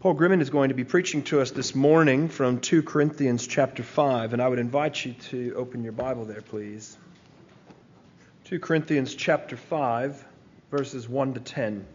Paul 0.00 0.14
Grimmond 0.14 0.40
is 0.40 0.48
going 0.48 0.70
to 0.70 0.74
be 0.74 0.84
preaching 0.84 1.22
to 1.24 1.42
us 1.42 1.50
this 1.50 1.74
morning 1.74 2.30
from 2.30 2.58
2 2.58 2.84
Corinthians 2.84 3.46
chapter 3.46 3.82
5, 3.82 4.32
and 4.32 4.40
I 4.40 4.48
would 4.48 4.58
invite 4.58 5.04
you 5.04 5.12
to 5.28 5.52
open 5.56 5.82
your 5.84 5.92
Bible 5.92 6.24
there, 6.24 6.40
please. 6.40 6.96
2 8.44 8.60
Corinthians 8.60 9.14
chapter 9.14 9.58
5, 9.58 10.24
verses 10.70 11.06
1 11.06 11.34
to 11.34 11.40
10. 11.40 11.86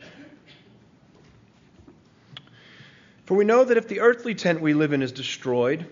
For 3.26 3.34
we 3.34 3.44
know 3.44 3.64
that 3.64 3.76
if 3.76 3.88
the 3.88 4.02
earthly 4.02 4.36
tent 4.36 4.62
we 4.62 4.76
live 4.76 4.94
in 4.94 5.02
is 5.02 5.12
destroyed, 5.12 5.88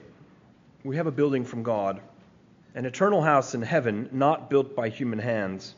we 0.83 0.97
have 0.97 1.07
a 1.07 1.11
building 1.11 1.45
from 1.45 1.63
God, 1.63 1.99
an 2.75 2.85
eternal 2.85 3.23
house 3.23 3.55
in 3.55 3.63
heaven, 3.63 4.07
not 4.11 4.51
built 4.51 4.75
by 4.75 4.89
human 4.89 5.17
hands. 5.17 5.73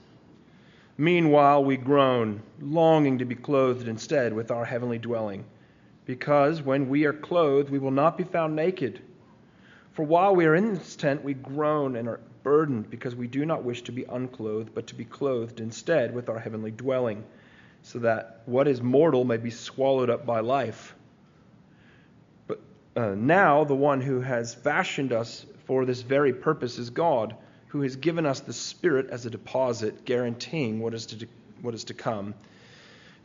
Meanwhile, 0.98 1.64
we 1.64 1.78
groan, 1.78 2.42
longing 2.60 3.20
to 3.20 3.26
be 3.26 3.36
clothed 3.36 3.88
instead 3.88 4.34
with 4.34 4.52
our 4.52 4.66
heavenly 4.66 4.98
dwelling 4.98 5.46
because 6.06 6.62
when 6.62 6.90
we 6.90 7.06
are 7.06 7.14
clothed, 7.14 7.70
we 7.70 7.80
will 7.80 7.91
not 7.91 8.18
be 8.18 8.23
found 8.23 8.55
naked. 8.55 9.02
For 9.94 10.04
while 10.04 10.36
we 10.36 10.45
are 10.45 10.55
in 10.55 10.73
this 10.73 10.95
tent, 10.95 11.23
we 11.23 11.34
groan 11.34 11.95
and 11.95 12.08
are 12.08 12.20
burdened 12.44 12.90
because 12.90 13.16
we 13.16 13.28
do 13.28 13.45
not 13.45 13.64
wish 13.64 13.81
to 13.84 13.91
be 13.91 14.04
unclothed, 14.04 14.76
but 14.76 14.88
to 14.88 14.95
be 14.95 15.05
clothed 15.05 15.59
instead 15.59 16.14
with 16.14 16.30
our 16.30 16.38
heavenly 16.38 16.72
dwelling, 16.72 17.23
so 17.81 18.00
that 18.00 18.41
what 18.45 18.68
is 18.68 18.81
mortal 18.81 19.23
may 19.23 19.38
be 19.38 19.50
swallowed 19.50 20.09
up 20.09 20.26
by 20.26 20.41
life. 20.41 20.95
But 22.48 22.59
uh, 22.95 23.16
now, 23.16 23.64
the 23.64 23.76
one 23.76 24.02
who 24.02 24.22
has 24.22 24.53
fashioned 24.53 25.12
us 25.12 25.45
for 25.66 25.86
this 25.86 26.02
very 26.02 26.34
purpose 26.34 26.78
is 26.78 26.90
God, 26.92 27.36
who 27.67 27.81
has 27.81 27.95
given 27.95 28.26
us 28.26 28.42
the 28.42 28.53
Spirit 28.53 29.09
as 29.09 29.26
a 29.26 29.30
deposit, 29.30 30.06
guaranteeing 30.06 30.80
what 30.80 30.94
is 30.94 31.08
to, 31.08 31.28
what 31.62 31.73
is 31.73 31.86
to 31.86 31.94
come. 31.94 32.36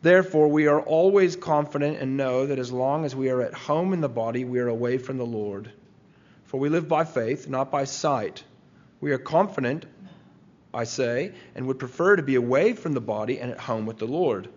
Therefore, 0.02 0.48
we 0.48 0.66
are 0.66 0.80
always 0.80 1.36
confident 1.36 1.98
and 1.98 2.16
know 2.16 2.46
that 2.46 2.58
as 2.58 2.72
long 2.72 3.04
as 3.04 3.14
we 3.14 3.28
are 3.28 3.42
at 3.42 3.52
home 3.52 3.92
in 3.92 4.00
the 4.00 4.08
body, 4.08 4.44
we 4.44 4.58
are 4.58 4.68
away 4.68 4.96
from 4.96 5.18
the 5.18 5.26
Lord. 5.26 5.70
For 6.44 6.58
we 6.58 6.70
live 6.70 6.88
by 6.88 7.04
faith, 7.04 7.48
not 7.48 7.70
by 7.70 7.84
sight. 7.84 8.42
We 9.00 9.12
are 9.12 9.18
confident, 9.18 9.84
I 10.72 10.84
say, 10.84 11.32
and 11.54 11.66
would 11.66 11.78
prefer 11.78 12.16
to 12.16 12.22
be 12.22 12.36
away 12.36 12.72
from 12.72 12.94
the 12.94 13.00
body 13.00 13.40
and 13.40 13.50
at 13.50 13.60
home 13.60 13.84
with 13.84 13.98
the 13.98 14.06
Lord. 14.06 14.48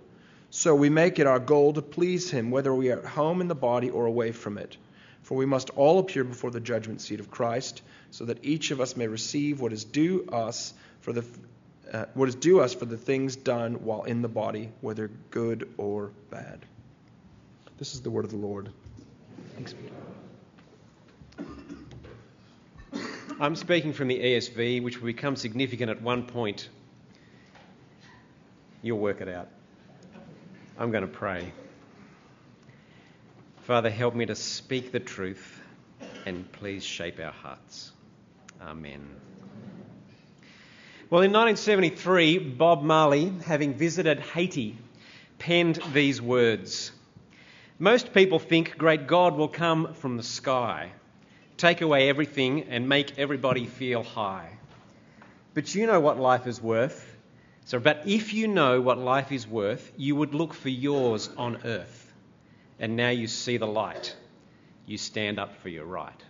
So 0.50 0.75
we 0.75 0.89
make 0.89 1.19
it 1.19 1.27
our 1.27 1.39
goal 1.39 1.73
to 1.73 1.81
please 1.81 2.31
Him, 2.31 2.50
whether 2.50 2.73
we 2.73 2.91
are 2.91 3.00
at 3.00 3.05
home 3.05 3.41
in 3.41 3.47
the 3.47 3.55
body 3.55 3.89
or 3.89 4.05
away 4.05 4.31
from 4.31 4.57
it. 4.57 4.78
For 5.23 5.35
we 5.35 5.45
must 5.45 5.69
all 5.72 6.00
appear 6.00 6.23
before 6.23 6.52
the 6.52 6.59
judgment 6.59 7.02
seat 7.02 7.19
of 7.19 7.31
Christ, 7.31 7.81
so 8.11 8.25
that 8.25 8.45
each 8.45 8.72
of 8.72 8.80
us 8.80 8.95
may 8.95 9.07
receive 9.07 9.59
what 9.59 9.73
is 9.73 9.83
due 9.83 10.25
us 10.31 10.73
for 11.02 11.11
the 11.11 11.25
uh, 11.94 12.05
what 12.16 12.27
is 12.27 12.36
due 12.36 12.59
us 12.59 12.73
for 12.73 12.86
the 12.86 12.97
things 12.97 13.36
done 13.36 13.75
while 13.86 14.03
in 14.03 14.22
the 14.22 14.27
body, 14.27 14.72
whether 14.81 15.09
good 15.30 15.72
or 15.77 16.11
bad. 16.31 16.66
This 17.77 17.94
is 17.94 18.02
the 18.02 18.09
word 18.09 18.25
of 18.25 18.31
the 18.31 18.38
Lord. 18.38 18.69
Thanks 19.55 19.75
I'm 23.39 23.55
speaking 23.55 23.94
from 23.94 24.08
the 24.08 24.19
ESV, 24.19 24.83
which 24.83 25.00
will 25.00 25.08
become 25.08 25.35
significant 25.35 25.89
at 25.89 26.02
one 26.02 26.23
point. 26.23 26.69
You'll 28.81 29.00
work 29.00 29.22
it 29.22 29.28
out. 29.28 29.50
I'm 30.78 30.91
going 30.91 31.05
to 31.05 31.11
pray. 31.11 31.52
Father, 33.63 33.89
help 33.89 34.16
me 34.16 34.25
to 34.25 34.35
speak 34.35 34.91
the 34.91 35.00
truth 35.00 35.61
and 36.25 36.50
please 36.52 36.83
shape 36.83 37.19
our 37.19 37.31
hearts. 37.31 37.91
Amen. 38.61 39.02
Well, 41.14 41.22
in 41.22 41.31
1973, 41.31 42.39
Bob 42.39 42.81
Marley, 42.81 43.31
having 43.45 43.75
visited 43.75 44.19
Haiti, 44.19 44.75
penned 45.38 45.80
these 45.94 46.19
words 46.19 46.92
Most 47.78 48.16
people 48.16 48.39
think 48.39 48.80
great 48.80 49.06
God 49.06 49.38
will 49.38 49.47
come 49.47 49.94
from 49.94 50.17
the 50.17 50.23
sky, 50.23 50.91
take 51.56 51.81
away 51.81 52.09
everything, 52.09 52.64
and 52.64 52.89
make 52.89 53.19
everybody 53.19 53.67
feel 53.67 54.02
high. 54.02 54.58
But 55.53 55.75
you 55.75 55.85
know 55.85 56.00
what 56.00 56.19
life 56.19 56.47
is 56.47 56.59
worth. 56.59 57.16
So, 57.66 57.78
but 57.78 58.07
if 58.07 58.34
you 58.34 58.47
know 58.47 58.81
what 58.81 58.97
life 58.97 59.31
is 59.31 59.47
worth, 59.47 59.91
you 59.96 60.16
would 60.16 60.34
look 60.34 60.56
for 60.56 60.69
yours 60.69 61.29
on 61.38 61.59
earth. 61.63 62.12
And 62.79 62.96
now 62.96 63.09
you 63.09 63.28
see 63.28 63.57
the 63.57 63.68
light. 63.68 64.16
You 64.88 64.97
stand 64.97 65.38
up 65.38 65.62
for 65.62 65.69
your 65.69 65.85
right 65.85 66.23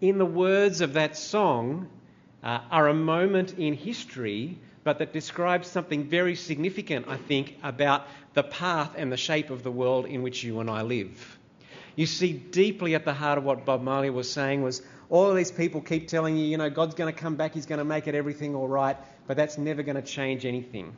in 0.00 0.18
the 0.18 0.26
words 0.26 0.80
of 0.80 0.94
that 0.94 1.16
song 1.16 1.88
uh, 2.42 2.60
are 2.70 2.88
a 2.88 2.94
moment 2.94 3.58
in 3.58 3.74
history, 3.74 4.58
but 4.82 4.98
that 4.98 5.12
describes 5.12 5.68
something 5.68 6.04
very 6.04 6.34
significant, 6.34 7.06
I 7.08 7.16
think, 7.16 7.58
about 7.62 8.06
the 8.32 8.42
path 8.42 8.94
and 8.96 9.12
the 9.12 9.16
shape 9.16 9.50
of 9.50 9.62
the 9.62 9.70
world 9.70 10.06
in 10.06 10.22
which 10.22 10.42
you 10.42 10.60
and 10.60 10.70
I 10.70 10.82
live. 10.82 11.38
You 11.96 12.06
see, 12.06 12.32
deeply 12.32 12.94
at 12.94 13.04
the 13.04 13.12
heart 13.12 13.36
of 13.36 13.44
what 13.44 13.66
Bob 13.66 13.82
Marley 13.82 14.08
was 14.08 14.30
saying 14.30 14.62
was 14.62 14.80
all 15.10 15.28
of 15.28 15.36
these 15.36 15.50
people 15.50 15.82
keep 15.82 16.08
telling 16.08 16.36
you, 16.36 16.44
you 16.44 16.56
know, 16.56 16.70
God's 16.70 16.94
going 16.94 17.12
to 17.12 17.20
come 17.20 17.36
back, 17.36 17.52
He's 17.52 17.66
going 17.66 17.80
to 17.80 17.84
make 17.84 18.06
it 18.06 18.14
everything 18.14 18.54
all 18.54 18.68
right, 18.68 18.96
but 19.26 19.36
that's 19.36 19.58
never 19.58 19.82
going 19.82 19.96
to 19.96 20.02
change 20.02 20.46
anything. 20.46 20.96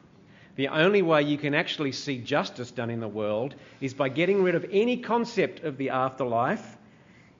The 0.54 0.68
only 0.68 1.02
way 1.02 1.22
you 1.22 1.38
can 1.38 1.54
actually 1.54 1.92
see 1.92 2.18
justice 2.18 2.70
done 2.70 2.90
in 2.90 3.00
the 3.00 3.08
world 3.08 3.54
is 3.80 3.94
by 3.94 4.10
getting 4.10 4.42
rid 4.42 4.54
of 4.54 4.66
any 4.70 4.98
concept 4.98 5.64
of 5.64 5.78
the 5.78 5.90
afterlife 5.90 6.76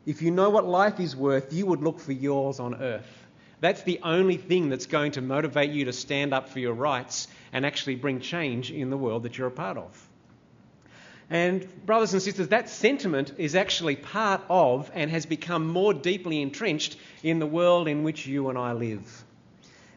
if 0.06 0.22
you 0.22 0.30
know 0.30 0.50
what 0.50 0.66
life 0.66 1.00
is 1.00 1.14
worth, 1.14 1.52
you 1.52 1.66
would 1.66 1.82
look 1.82 2.00
for 2.00 2.12
yours 2.12 2.58
on 2.60 2.82
earth. 2.82 3.26
That's 3.60 3.82
the 3.82 4.00
only 4.02 4.36
thing 4.36 4.68
that's 4.68 4.86
going 4.86 5.12
to 5.12 5.20
motivate 5.20 5.70
you 5.70 5.84
to 5.84 5.92
stand 5.92 6.34
up 6.34 6.48
for 6.48 6.58
your 6.58 6.74
rights 6.74 7.28
and 7.52 7.64
actually 7.64 7.94
bring 7.94 8.20
change 8.20 8.72
in 8.72 8.90
the 8.90 8.96
world 8.96 9.22
that 9.22 9.38
you're 9.38 9.46
a 9.46 9.52
part 9.52 9.76
of. 9.76 10.08
And, 11.30 11.66
brothers 11.86 12.12
and 12.12 12.20
sisters, 12.20 12.48
that 12.48 12.68
sentiment 12.68 13.34
is 13.38 13.54
actually 13.54 13.96
part 13.96 14.42
of 14.50 14.90
and 14.92 15.10
has 15.10 15.24
become 15.24 15.66
more 15.66 15.94
deeply 15.94 16.42
entrenched 16.42 16.96
in 17.22 17.38
the 17.38 17.46
world 17.46 17.86
in 17.86 18.02
which 18.02 18.26
you 18.26 18.48
and 18.48 18.58
I 18.58 18.72
live. 18.72 19.24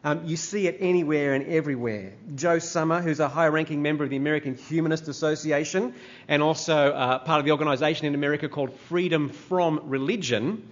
Um, 0.06 0.22
you 0.24 0.38
see 0.38 0.68
it 0.68 0.78
anywhere 0.82 1.34
and 1.34 1.48
everywhere. 1.48 2.14
Joe 2.36 2.60
Sommer, 2.60 3.02
who's 3.02 3.20
a 3.20 3.28
high 3.28 3.48
ranking 3.48 3.82
member 3.82 4.04
of 4.04 4.12
the 4.12 4.18
American 4.18 4.54
Humanist 4.54 5.08
Association 5.08 5.96
and 6.28 6.44
also 6.44 6.92
uh, 6.92 7.18
part 7.18 7.40
of 7.40 7.46
the 7.46 7.52
organisation 7.52 8.06
in 8.06 8.14
America 8.14 8.48
called 8.48 8.72
Freedom 8.82 9.30
from 9.30 9.82
Religion, 9.86 10.70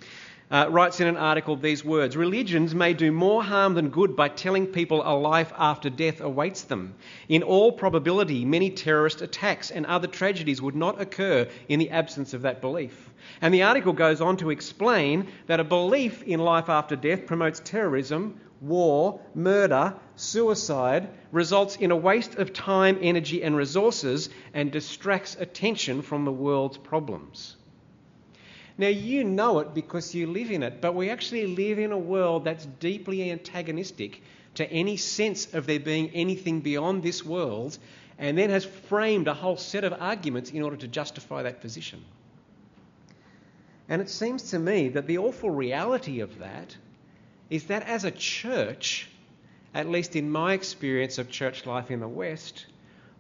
uh, 0.52 0.68
writes 0.70 1.00
in 1.00 1.08
an 1.08 1.18
article 1.18 1.56
these 1.56 1.84
words 1.84 2.16
Religions 2.16 2.76
may 2.76 2.94
do 2.94 3.12
more 3.12 3.44
harm 3.44 3.74
than 3.74 3.90
good 3.90 4.16
by 4.16 4.30
telling 4.30 4.68
people 4.68 5.02
a 5.04 5.18
life 5.18 5.52
after 5.58 5.90
death 5.90 6.22
awaits 6.22 6.62
them. 6.62 6.94
In 7.28 7.42
all 7.42 7.72
probability, 7.72 8.46
many 8.46 8.70
terrorist 8.70 9.24
attacks 9.24 9.72
and 9.72 9.88
other 9.88 10.08
tragedies 10.08 10.62
would 10.62 10.76
not 10.76 11.02
occur 11.02 11.48
in 11.68 11.80
the 11.80 11.90
absence 11.90 12.36
of 12.36 12.44
that 12.44 12.62
belief. 12.62 13.10
And 13.42 13.52
the 13.52 13.64
article 13.64 13.94
goes 13.94 14.22
on 14.22 14.38
to 14.38 14.52
explain 14.52 15.28
that 15.48 15.60
a 15.60 15.64
belief 15.64 16.22
in 16.22 16.40
life 16.40 16.70
after 16.70 16.96
death 16.96 17.26
promotes 17.26 17.60
terrorism, 17.62 18.40
war, 18.64 19.20
murder, 19.36 19.96
suicide 20.16 21.10
results 21.32 21.76
in 21.76 21.92
a 21.92 21.96
waste 21.96 22.36
of 22.36 22.54
time, 22.54 22.98
energy, 23.02 23.44
and 23.44 23.56
resources 23.56 24.30
and 24.54 24.72
distracts 24.72 25.36
attention 25.40 26.02
from 26.02 26.26
the 26.26 26.32
world's 26.32 26.78
problems. 26.78 27.58
Now, 28.78 28.88
you 28.88 29.24
know 29.24 29.60
it 29.60 29.74
because 29.74 30.16
you 30.16 30.28
live 30.28 30.50
in 30.50 30.64
it, 30.64 30.82
but 30.82 30.96
we 30.96 31.10
actually 31.10 31.48
live 31.48 31.78
in 31.78 31.92
a 31.92 31.98
world 31.98 32.46
that's 32.46 32.66
deeply 32.66 33.30
antagonistic 33.30 34.22
to 34.56 34.72
any 34.72 34.98
sense 34.98 35.54
of 35.54 35.68
there 35.68 35.80
being 35.80 36.10
anything 36.12 36.62
beyond 36.62 37.04
this 37.04 37.24
world, 37.24 37.78
and 38.18 38.38
then 38.38 38.50
has 38.50 38.66
framed 38.66 39.28
a 39.28 39.34
whole 39.34 39.58
set 39.58 39.84
of 39.84 39.94
arguments 40.00 40.52
in 40.52 40.62
order 40.62 40.78
to 40.78 40.88
justify 40.88 41.44
that 41.44 41.62
position. 41.62 42.04
And 43.90 44.02
it 44.02 44.10
seems 44.10 44.52
to 44.52 44.60
me 44.60 44.90
that 44.90 45.08
the 45.08 45.18
awful 45.18 45.50
reality 45.50 46.20
of 46.22 46.40
that 46.40 46.76
is 47.54 47.66
that 47.66 47.84
as 47.84 48.04
a 48.04 48.10
church, 48.10 49.08
at 49.76 49.88
least 49.88 50.16
in 50.16 50.28
my 50.28 50.54
experience 50.54 51.20
of 51.20 51.30
church 51.30 51.68
life 51.68 51.92
in 51.92 52.00
the 52.00 52.08
West, 52.08 52.66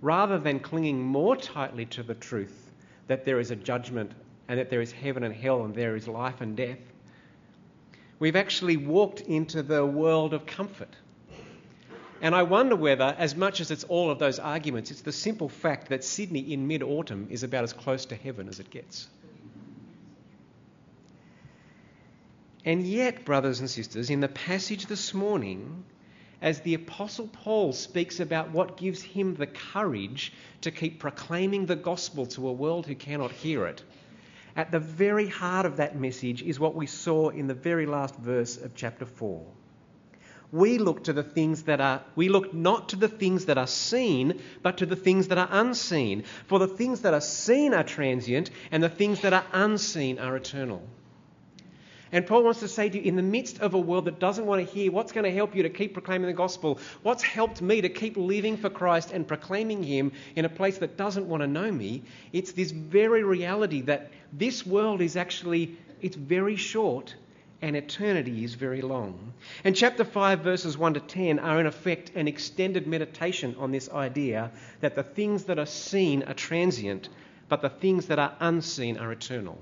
rather 0.02 0.40
than 0.40 0.60
clinging 0.60 1.00
more 1.00 1.36
tightly 1.36 1.86
to 1.86 2.02
the 2.02 2.16
truth 2.16 2.72
that 3.06 3.26
there 3.26 3.40
is 3.40 3.52
a 3.52 3.56
judgment 3.56 4.12
and 4.48 4.58
that 4.58 4.72
there 4.72 4.82
is 4.82 4.92
heaven 4.92 5.24
and 5.24 5.36
hell 5.36 5.64
and 5.64 5.76
there 5.76 5.96
is 5.96 6.08
life 6.08 6.42
and 6.42 6.58
death, 6.58 6.80
we've 8.18 8.36
actually 8.36 8.76
walked 8.76 9.22
into 9.22 9.62
the 9.62 9.86
world 9.86 10.34
of 10.34 10.48
comfort. 10.48 10.96
And 12.20 12.34
I 12.34 12.42
wonder 12.42 12.76
whether, 12.76 13.16
as 13.20 13.36
much 13.36 13.62
as 13.62 13.70
it's 13.70 13.84
all 13.84 14.10
of 14.10 14.18
those 14.18 14.40
arguments, 14.40 14.90
it's 14.90 15.02
the 15.02 15.12
simple 15.12 15.48
fact 15.48 15.90
that 15.90 16.04
Sydney 16.04 16.54
in 16.54 16.68
mid 16.68 16.82
autumn 16.82 17.28
is 17.30 17.44
about 17.44 17.66
as 17.66 17.74
close 17.74 18.08
to 18.08 18.16
heaven 18.16 18.50
as 18.50 18.60
it 18.60 18.72
gets. 18.72 19.10
And 22.66 22.88
yet, 22.88 23.26
brothers 23.26 23.60
and 23.60 23.70
sisters, 23.70 24.10
in 24.10 24.22
the 24.22 24.30
passage 24.30 24.86
this 24.86 25.14
morning, 25.14 25.84
as 26.42 26.62
the 26.62 26.76
Apostle 26.76 27.28
Paul 27.28 27.74
speaks 27.74 28.20
about 28.20 28.52
what 28.52 28.78
gives 28.78 29.02
him 29.02 29.36
the 29.36 29.48
courage 29.48 30.32
to 30.62 30.72
keep 30.72 31.00
proclaiming 31.00 31.66
the 31.66 31.76
gospel 31.76 32.26
to 32.28 32.48
a 32.48 32.54
world 32.54 32.86
who 32.86 32.96
cannot 32.96 33.32
hear 33.32 33.66
it, 33.66 33.84
at 34.56 34.72
the 34.72 34.80
very 34.80 35.28
heart 35.28 35.66
of 35.66 35.78
that 35.78 36.00
message 36.00 36.42
is 36.42 36.60
what 36.60 36.76
we 36.76 36.86
saw 36.86 37.30
in 37.30 37.48
the 37.48 37.54
very 37.54 37.86
last 37.86 38.16
verse 38.16 38.58
of 38.58 38.76
chapter 38.76 39.06
4. 39.06 39.46
we 40.52 40.78
look 40.78 41.06
to 41.06 41.14
the 41.14 41.24
things 41.24 41.64
that 41.64 41.82
are 41.82 42.02
we 42.16 42.30
look 42.30 42.54
not 42.54 42.90
to 42.90 42.96
the 42.96 43.08
things 43.08 43.46
that 43.46 43.58
are 43.58 43.68
seen 43.68 44.40
but 44.62 44.78
to 44.78 44.86
the 44.86 44.96
things 44.96 45.30
that 45.30 45.40
are 45.40 45.50
unseen 45.52 46.24
for 46.46 46.60
the 46.60 46.68
things 46.68 47.02
that 47.02 47.14
are 47.16 47.22
seen 47.22 47.74
are 47.74 47.84
transient 47.84 48.52
and 48.72 48.84
the 48.84 48.90
things 48.90 49.22
that 49.22 49.34
are 49.34 49.46
unseen 49.54 50.20
are 50.20 50.36
eternal 50.36 50.84
and 52.14 52.28
Paul 52.28 52.44
wants 52.44 52.60
to 52.60 52.68
say 52.68 52.90
to 52.90 52.98
you, 52.98 53.04
in 53.04 53.16
the 53.16 53.24
midst 53.24 53.60
of 53.60 53.74
a 53.74 53.80
world 53.80 54.06
that 54.06 54.20
doesn't 54.20 54.46
want 54.46 54.66
to 54.66 54.72
hear, 54.72 54.92
what's 54.92 55.12
going 55.12 55.24
to 55.24 55.32
help 55.32 55.56
you 55.56 55.64
to 55.64 55.70
keep 55.70 55.94
proclaiming 55.94 56.28
the 56.28 56.34
gospel? 56.34 56.80
What's 57.02 57.24
helped 57.24 57.60
me 57.60 57.82
to 57.82 57.90
keep 57.90 58.16
living 58.16 58.56
for 58.56 58.70
Christ 58.70 59.12
and 59.12 59.28
proclaiming 59.28 59.82
Him 59.82 60.12
in 60.36 60.46
a 60.46 60.50
place 60.50 60.78
that 60.78 60.96
doesn't 60.96 61.28
want 61.28 61.42
to 61.42 61.48
know 61.48 61.72
me? 61.72 62.04
It's 62.32 62.52
this 62.52 62.70
very 62.70 63.24
reality 63.24 63.82
that 63.82 64.12
this 64.32 64.64
world 64.64 65.02
is 65.02 65.18
actually, 65.18 65.76
it's 66.02 66.16
very 66.16 66.56
short 66.56 67.16
and 67.64 67.76
eternity 67.76 68.44
is 68.44 68.54
very 68.54 68.82
long. 68.82 69.34
And 69.64 69.76
chapter 69.76 70.04
5, 70.04 70.42
verses 70.42 70.78
1 70.78 70.94
to 70.94 71.00
10 71.00 71.40
are 71.40 71.60
in 71.60 71.66
effect 71.66 72.12
an 72.14 72.28
extended 72.28 72.86
meditation 72.86 73.56
on 73.58 73.72
this 73.72 73.90
idea 73.90 74.52
that 74.82 74.94
the 74.94 75.02
things 75.02 75.46
that 75.46 75.58
are 75.58 75.66
seen 75.66 76.22
are 76.24 76.36
transient, 76.36 77.10
but 77.50 77.64
the 77.64 77.70
things 77.70 78.06
that 78.08 78.20
are 78.20 78.36
unseen 78.40 78.98
are 78.98 79.12
eternal. 79.12 79.58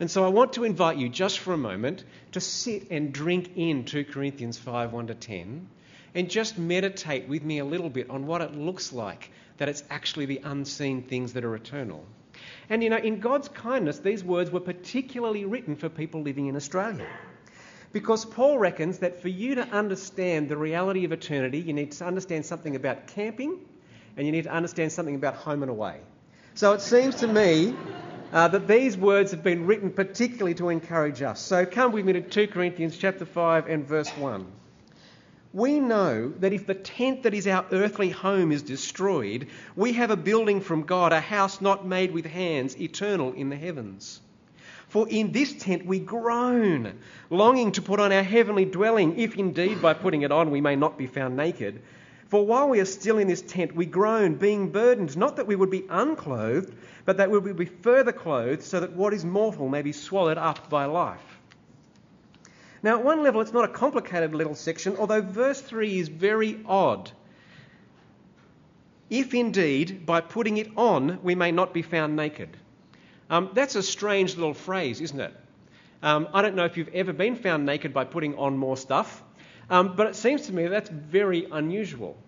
And 0.00 0.10
so 0.10 0.24
I 0.24 0.28
want 0.28 0.54
to 0.54 0.64
invite 0.64 0.96
you 0.96 1.08
just 1.08 1.38
for 1.38 1.52
a 1.52 1.58
moment 1.58 2.04
to 2.32 2.40
sit 2.40 2.90
and 2.90 3.12
drink 3.12 3.52
in 3.56 3.84
2 3.84 4.04
Corinthians 4.04 4.58
5 4.58 4.92
1 4.92 5.06
to 5.08 5.14
10 5.14 5.68
and 6.14 6.30
just 6.30 6.58
meditate 6.58 7.28
with 7.28 7.42
me 7.42 7.58
a 7.58 7.64
little 7.64 7.90
bit 7.90 8.10
on 8.10 8.26
what 8.26 8.40
it 8.40 8.54
looks 8.54 8.92
like 8.92 9.30
that 9.58 9.68
it's 9.68 9.84
actually 9.90 10.26
the 10.26 10.40
unseen 10.44 11.02
things 11.02 11.32
that 11.34 11.44
are 11.44 11.54
eternal. 11.54 12.04
And 12.68 12.82
you 12.82 12.90
know, 12.90 12.96
in 12.96 13.20
God's 13.20 13.48
kindness, 13.48 13.98
these 13.98 14.24
words 14.24 14.50
were 14.50 14.60
particularly 14.60 15.44
written 15.44 15.76
for 15.76 15.88
people 15.88 16.22
living 16.22 16.46
in 16.46 16.56
Australia. 16.56 17.06
Because 17.92 18.24
Paul 18.24 18.58
reckons 18.58 18.98
that 18.98 19.22
for 19.22 19.28
you 19.28 19.54
to 19.54 19.62
understand 19.68 20.48
the 20.48 20.56
reality 20.56 21.04
of 21.04 21.12
eternity, 21.12 21.60
you 21.60 21.72
need 21.72 21.92
to 21.92 22.04
understand 22.04 22.44
something 22.44 22.74
about 22.74 23.06
camping 23.06 23.60
and 24.16 24.26
you 24.26 24.32
need 24.32 24.44
to 24.44 24.52
understand 24.52 24.90
something 24.90 25.14
about 25.14 25.34
home 25.34 25.62
and 25.62 25.70
away. 25.70 26.00
So 26.54 26.72
it 26.72 26.80
seems 26.80 27.16
to 27.16 27.28
me 27.28 27.74
uh, 28.34 28.48
that 28.48 28.66
these 28.66 28.96
words 28.98 29.30
have 29.30 29.44
been 29.44 29.64
written 29.64 29.92
particularly 29.92 30.54
to 30.54 30.68
encourage 30.68 31.22
us. 31.22 31.40
So 31.40 31.64
come 31.64 31.92
with 31.92 32.04
me 32.04 32.14
to 32.14 32.20
2 32.20 32.48
Corinthians 32.48 32.96
chapter 32.96 33.24
5 33.24 33.68
and 33.68 33.86
verse 33.86 34.10
1. 34.10 34.44
We 35.52 35.78
know 35.78 36.32
that 36.40 36.52
if 36.52 36.66
the 36.66 36.74
tent 36.74 37.22
that 37.22 37.32
is 37.32 37.46
our 37.46 37.64
earthly 37.70 38.10
home 38.10 38.50
is 38.50 38.62
destroyed, 38.62 39.46
we 39.76 39.92
have 39.92 40.10
a 40.10 40.16
building 40.16 40.60
from 40.60 40.82
God, 40.82 41.12
a 41.12 41.20
house 41.20 41.60
not 41.60 41.86
made 41.86 42.10
with 42.10 42.26
hands, 42.26 42.76
eternal 42.80 43.32
in 43.34 43.50
the 43.50 43.56
heavens. 43.56 44.20
For 44.88 45.08
in 45.08 45.30
this 45.30 45.52
tent 45.52 45.86
we 45.86 46.00
groan, 46.00 46.94
longing 47.30 47.70
to 47.72 47.82
put 47.82 48.00
on 48.00 48.10
our 48.10 48.24
heavenly 48.24 48.64
dwelling, 48.64 49.16
if 49.16 49.36
indeed 49.36 49.80
by 49.80 49.94
putting 49.94 50.22
it 50.22 50.32
on 50.32 50.50
we 50.50 50.60
may 50.60 50.74
not 50.74 50.98
be 50.98 51.06
found 51.06 51.36
naked. 51.36 51.80
For 52.30 52.44
while 52.44 52.68
we 52.68 52.80
are 52.80 52.84
still 52.84 53.18
in 53.18 53.28
this 53.28 53.42
tent, 53.42 53.76
we 53.76 53.86
groan, 53.86 54.34
being 54.34 54.70
burdened, 54.70 55.16
not 55.16 55.36
that 55.36 55.46
we 55.46 55.54
would 55.54 55.70
be 55.70 55.84
unclothed, 55.88 56.74
but 57.04 57.18
that 57.18 57.30
we 57.30 57.38
would 57.38 57.56
be 57.56 57.64
further 57.64 58.12
clothed, 58.12 58.62
so 58.62 58.80
that 58.80 58.92
what 58.92 59.12
is 59.12 59.24
mortal 59.24 59.68
may 59.68 59.82
be 59.82 59.92
swallowed 59.92 60.38
up 60.38 60.70
by 60.70 60.84
life. 60.86 61.20
Now, 62.82 62.98
at 62.98 63.04
one 63.04 63.22
level, 63.22 63.40
it's 63.40 63.52
not 63.52 63.64
a 63.64 63.68
complicated 63.68 64.34
little 64.34 64.54
section, 64.54 64.96
although 64.96 65.22
verse 65.22 65.60
3 65.60 65.98
is 65.98 66.08
very 66.08 66.60
odd. 66.66 67.10
If 69.10 69.34
indeed, 69.34 70.04
by 70.04 70.20
putting 70.20 70.56
it 70.58 70.70
on, 70.76 71.20
we 71.22 71.34
may 71.34 71.52
not 71.52 71.72
be 71.72 71.82
found 71.82 72.16
naked. 72.16 72.56
Um, 73.30 73.50
that's 73.54 73.74
a 73.74 73.82
strange 73.82 74.36
little 74.36 74.54
phrase, 74.54 75.00
isn't 75.00 75.20
it? 75.20 75.32
Um, 76.02 76.28
I 76.34 76.42
don't 76.42 76.54
know 76.54 76.66
if 76.66 76.76
you've 76.76 76.92
ever 76.94 77.12
been 77.12 77.36
found 77.36 77.64
naked 77.64 77.94
by 77.94 78.04
putting 78.04 78.36
on 78.36 78.58
more 78.58 78.76
stuff, 78.76 79.22
um, 79.70 79.96
but 79.96 80.06
it 80.08 80.16
seems 80.16 80.46
to 80.48 80.52
me 80.52 80.66
that's 80.66 80.90
very 80.90 81.46
unusual. 81.50 82.18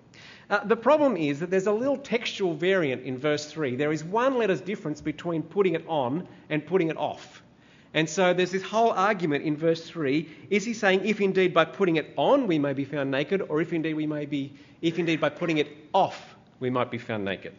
Uh, 0.49 0.65
the 0.65 0.77
problem 0.77 1.17
is 1.17 1.41
that 1.41 1.51
there's 1.51 1.67
a 1.67 1.73
little 1.73 1.97
textual 1.97 2.55
variant 2.55 3.03
in 3.03 3.19
verse 3.19 3.47
3. 3.47 3.75
There 3.75 3.93
is 3.93 4.05
one 4.05 4.39
letter's 4.39 4.61
difference 4.61 5.01
between 5.01 5.43
putting 5.43 5.75
it 5.75 5.85
on 5.89 6.27
and 6.51 6.65
putting 6.65 6.89
it 6.89 6.97
off. 6.97 7.43
And 7.95 8.09
so 8.09 8.33
there's 8.33 8.53
this 8.53 8.63
whole 8.63 8.91
argument 8.91 9.45
in 9.45 9.57
verse 9.57 9.89
3. 9.89 10.29
Is 10.51 10.65
he 10.65 10.73
saying, 10.73 11.05
if 11.05 11.21
indeed 11.21 11.53
by 11.53 11.65
putting 11.65 11.97
it 11.97 12.13
on 12.17 12.47
we 12.47 12.59
may 12.59 12.75
be 12.75 12.85
found 12.85 13.11
naked, 13.11 13.43
or 13.49 13.61
if 13.61 13.73
indeed 13.73 13.95
we 13.95 14.07
may 14.07 14.27
be, 14.27 14.53
if 14.83 14.99
indeed 14.99 15.21
by 15.21 15.31
putting 15.31 15.59
it 15.59 15.69
off 15.93 16.37
we 16.61 16.71
might 16.71 16.91
be 16.91 16.99
found 16.99 17.25
naked? 17.25 17.55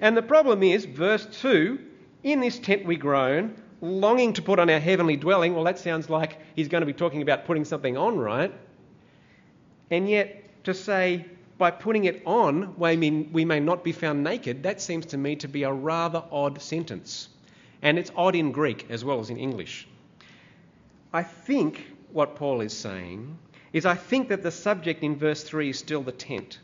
And 0.00 0.16
the 0.16 0.22
problem 0.22 0.62
is, 0.62 0.86
verse 0.86 1.26
2, 1.40 1.78
in 2.24 2.40
this 2.40 2.58
tent 2.58 2.84
we 2.84 2.96
groan, 2.96 3.54
longing 3.80 4.32
to 4.32 4.42
put 4.42 4.58
on 4.58 4.68
our 4.70 4.80
heavenly 4.80 5.16
dwelling. 5.16 5.54
Well, 5.54 5.64
that 5.64 5.78
sounds 5.78 6.10
like 6.10 6.38
he's 6.56 6.66
going 6.66 6.80
to 6.80 6.86
be 6.86 6.92
talking 6.92 7.22
about 7.22 7.44
putting 7.44 7.64
something 7.64 7.96
on, 7.96 8.18
right? 8.18 8.52
And 9.90 10.08
yet, 10.08 10.64
to 10.64 10.74
say, 10.74 11.26
by 11.58 11.72
putting 11.72 12.04
it 12.04 12.22
on, 12.24 12.74
we 12.78 13.44
may, 13.44 13.60
not 13.60 13.82
be 13.84 13.92
found 13.92 14.22
naked, 14.22 14.62
that 14.62 14.80
seems 14.80 15.04
to 15.06 15.18
me 15.18 15.34
to 15.36 15.48
be 15.48 15.64
a 15.64 15.72
rather 15.72 16.22
odd 16.30 16.62
sentence. 16.62 17.28
And 17.82 17.98
it's 17.98 18.12
odd 18.16 18.36
in 18.36 18.52
Greek 18.52 18.86
as 18.88 19.04
well 19.04 19.20
as 19.20 19.28
in 19.28 19.36
English. 19.36 19.88
I 21.12 21.22
think 21.22 21.84
what 22.12 22.36
Paul 22.36 22.60
is 22.60 22.72
saying 22.72 23.36
is 23.72 23.84
I 23.84 23.94
think 23.94 24.28
that 24.28 24.42
the 24.42 24.50
subject 24.50 25.02
in 25.02 25.16
verse 25.16 25.42
3 25.42 25.70
is 25.70 25.78
still 25.78 26.02
the 26.02 26.12
tent. 26.12 26.60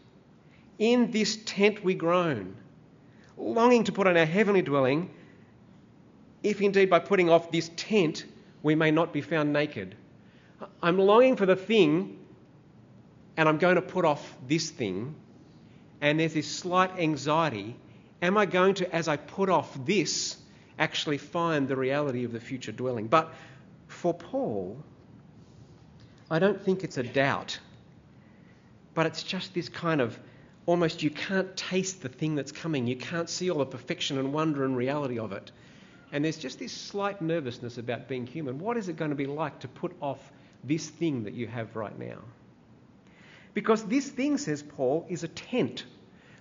In 0.79 1.11
this 1.11 1.39
tent 1.45 1.85
we 1.85 1.95
groan, 1.95 2.57
longing 3.37 3.85
to 3.85 3.93
put 3.93 4.07
on 4.07 4.17
our 4.17 4.25
heavenly 4.25 4.63
dwelling, 4.63 5.11
if 6.43 6.61
indeed 6.61 6.91
by 6.91 6.99
putting 6.99 7.31
off 7.31 7.51
this 7.51 7.71
tent 7.77 8.27
we 8.63 8.75
may 8.75 8.91
not 8.91 9.13
be 9.13 9.21
found 9.21 9.53
naked. 9.53 9.95
I'm 10.83 10.99
longing 10.99 11.37
for 11.37 11.47
the 11.47 11.57
thing 11.57 12.19
and 13.37 13.49
I'm 13.49 13.59
going 13.59 13.77
to 13.77 13.83
put 13.83 14.05
off 14.05 14.37
this 14.47 14.71
thing, 14.71 15.15
and 16.01 16.21
there's 16.21 16.35
this 16.35 16.51
slight 16.51 16.99
anxiety. 16.99 17.77
Am 18.23 18.37
I 18.37 18.47
going 18.47 18.75
to, 18.75 18.95
as 18.95 19.09
I 19.09 19.17
put 19.17 19.51
off 19.51 19.77
this, 19.85 20.37
actually 20.79 21.19
find 21.19 21.69
the 21.69 21.77
reality 21.77 22.25
of 22.25 22.33
the 22.33 22.41
future 22.41 22.73
dwelling? 22.73 23.07
But 23.07 23.33
for 23.89 24.15
Paul, 24.15 24.83
I 26.31 26.39
don't 26.39 26.61
think 26.61 26.85
it's 26.85 26.97
a 26.97 27.03
doubt, 27.03 27.59
but 28.95 29.07
it's 29.07 29.23
just 29.23 29.55
this 29.55 29.69
kind 29.69 30.01
of 30.01 30.19
almost 30.67 31.03
you 31.03 31.11
can't 31.11 31.55
taste 31.57 32.03
the 32.03 32.09
thing 32.09 32.35
that's 32.35 32.53
coming. 32.53 32.87
You 32.87 32.97
can't 32.97 33.29
see 33.29 33.51
all 33.51 33.59
the 33.59 33.67
perfection 33.67 34.19
and 34.19 34.33
wonder 34.33 34.65
and 34.65 34.77
reality 34.77 35.19
of 35.19 35.33
it. 35.33 35.53
And 36.13 36.25
there's 36.25 36.39
just 36.39 36.59
this 36.59 36.73
slight 36.73 37.21
nervousness 37.21 37.77
about 37.77 38.09
being 38.09 38.27
human. 38.27 38.59
What 38.59 38.77
is 38.77 38.89
it 38.89 38.97
going 38.97 39.11
to 39.11 39.17
be 39.17 39.27
like 39.27 39.59
to 39.61 39.69
put 39.69 39.95
off 40.01 40.33
this 40.63 40.89
thing 40.89 41.25
that 41.25 41.35
you 41.35 41.47
have 41.47 41.75
right 41.77 41.99
now? 41.99 42.19
Because 43.55 43.85
this 43.85 44.09
thing, 44.09 44.37
says 44.37 44.63
Paul, 44.63 45.07
is 45.09 45.25
a 45.25 45.29
tent. 45.29 45.85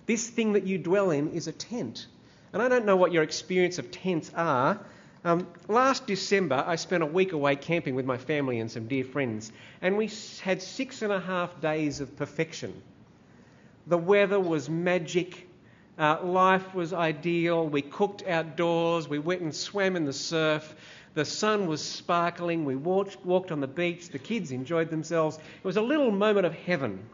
This 0.06 0.28
thing 0.28 0.52
that 0.52 0.66
you 0.66 0.78
dwell 0.78 1.10
in 1.10 1.32
is 1.32 1.46
a 1.46 1.52
tent. 1.52 2.06
And 2.52 2.60
I 2.60 2.68
don't 2.68 2.84
know 2.84 2.96
what 2.96 3.12
your 3.12 3.22
experience 3.22 3.78
of 3.78 3.90
tents 3.90 4.30
are. 4.36 4.80
Um, 5.24 5.46
last 5.68 6.06
December, 6.06 6.62
I 6.66 6.76
spent 6.76 7.02
a 7.02 7.06
week 7.06 7.32
away 7.32 7.56
camping 7.56 7.94
with 7.94 8.04
my 8.04 8.18
family 8.18 8.60
and 8.60 8.70
some 8.70 8.88
dear 8.88 9.04
friends, 9.04 9.50
and 9.80 9.96
we 9.96 10.10
had 10.42 10.60
six 10.60 11.00
and 11.00 11.10
a 11.10 11.18
half 11.18 11.62
days 11.62 12.00
of 12.00 12.14
perfection. 12.16 12.82
The 13.86 13.96
weather 13.96 14.38
was 14.38 14.68
magic. 14.68 15.48
Uh, 15.98 16.18
life 16.22 16.74
was 16.74 16.92
ideal. 16.92 17.66
We 17.66 17.80
cooked 17.80 18.26
outdoors. 18.26 19.08
We 19.08 19.18
went 19.18 19.40
and 19.40 19.54
swam 19.54 19.96
in 19.96 20.04
the 20.04 20.12
surf. 20.12 20.74
The 21.14 21.24
sun 21.24 21.66
was 21.66 21.82
sparkling. 21.82 22.64
We 22.64 22.74
walked, 22.74 23.24
walked 23.24 23.52
on 23.52 23.60
the 23.60 23.68
beach. 23.68 24.08
The 24.08 24.18
kids 24.18 24.50
enjoyed 24.50 24.90
themselves. 24.90 25.36
It 25.36 25.64
was 25.64 25.76
a 25.76 25.82
little 25.82 26.10
moment 26.10 26.44
of 26.44 26.54
heaven. 26.54 27.06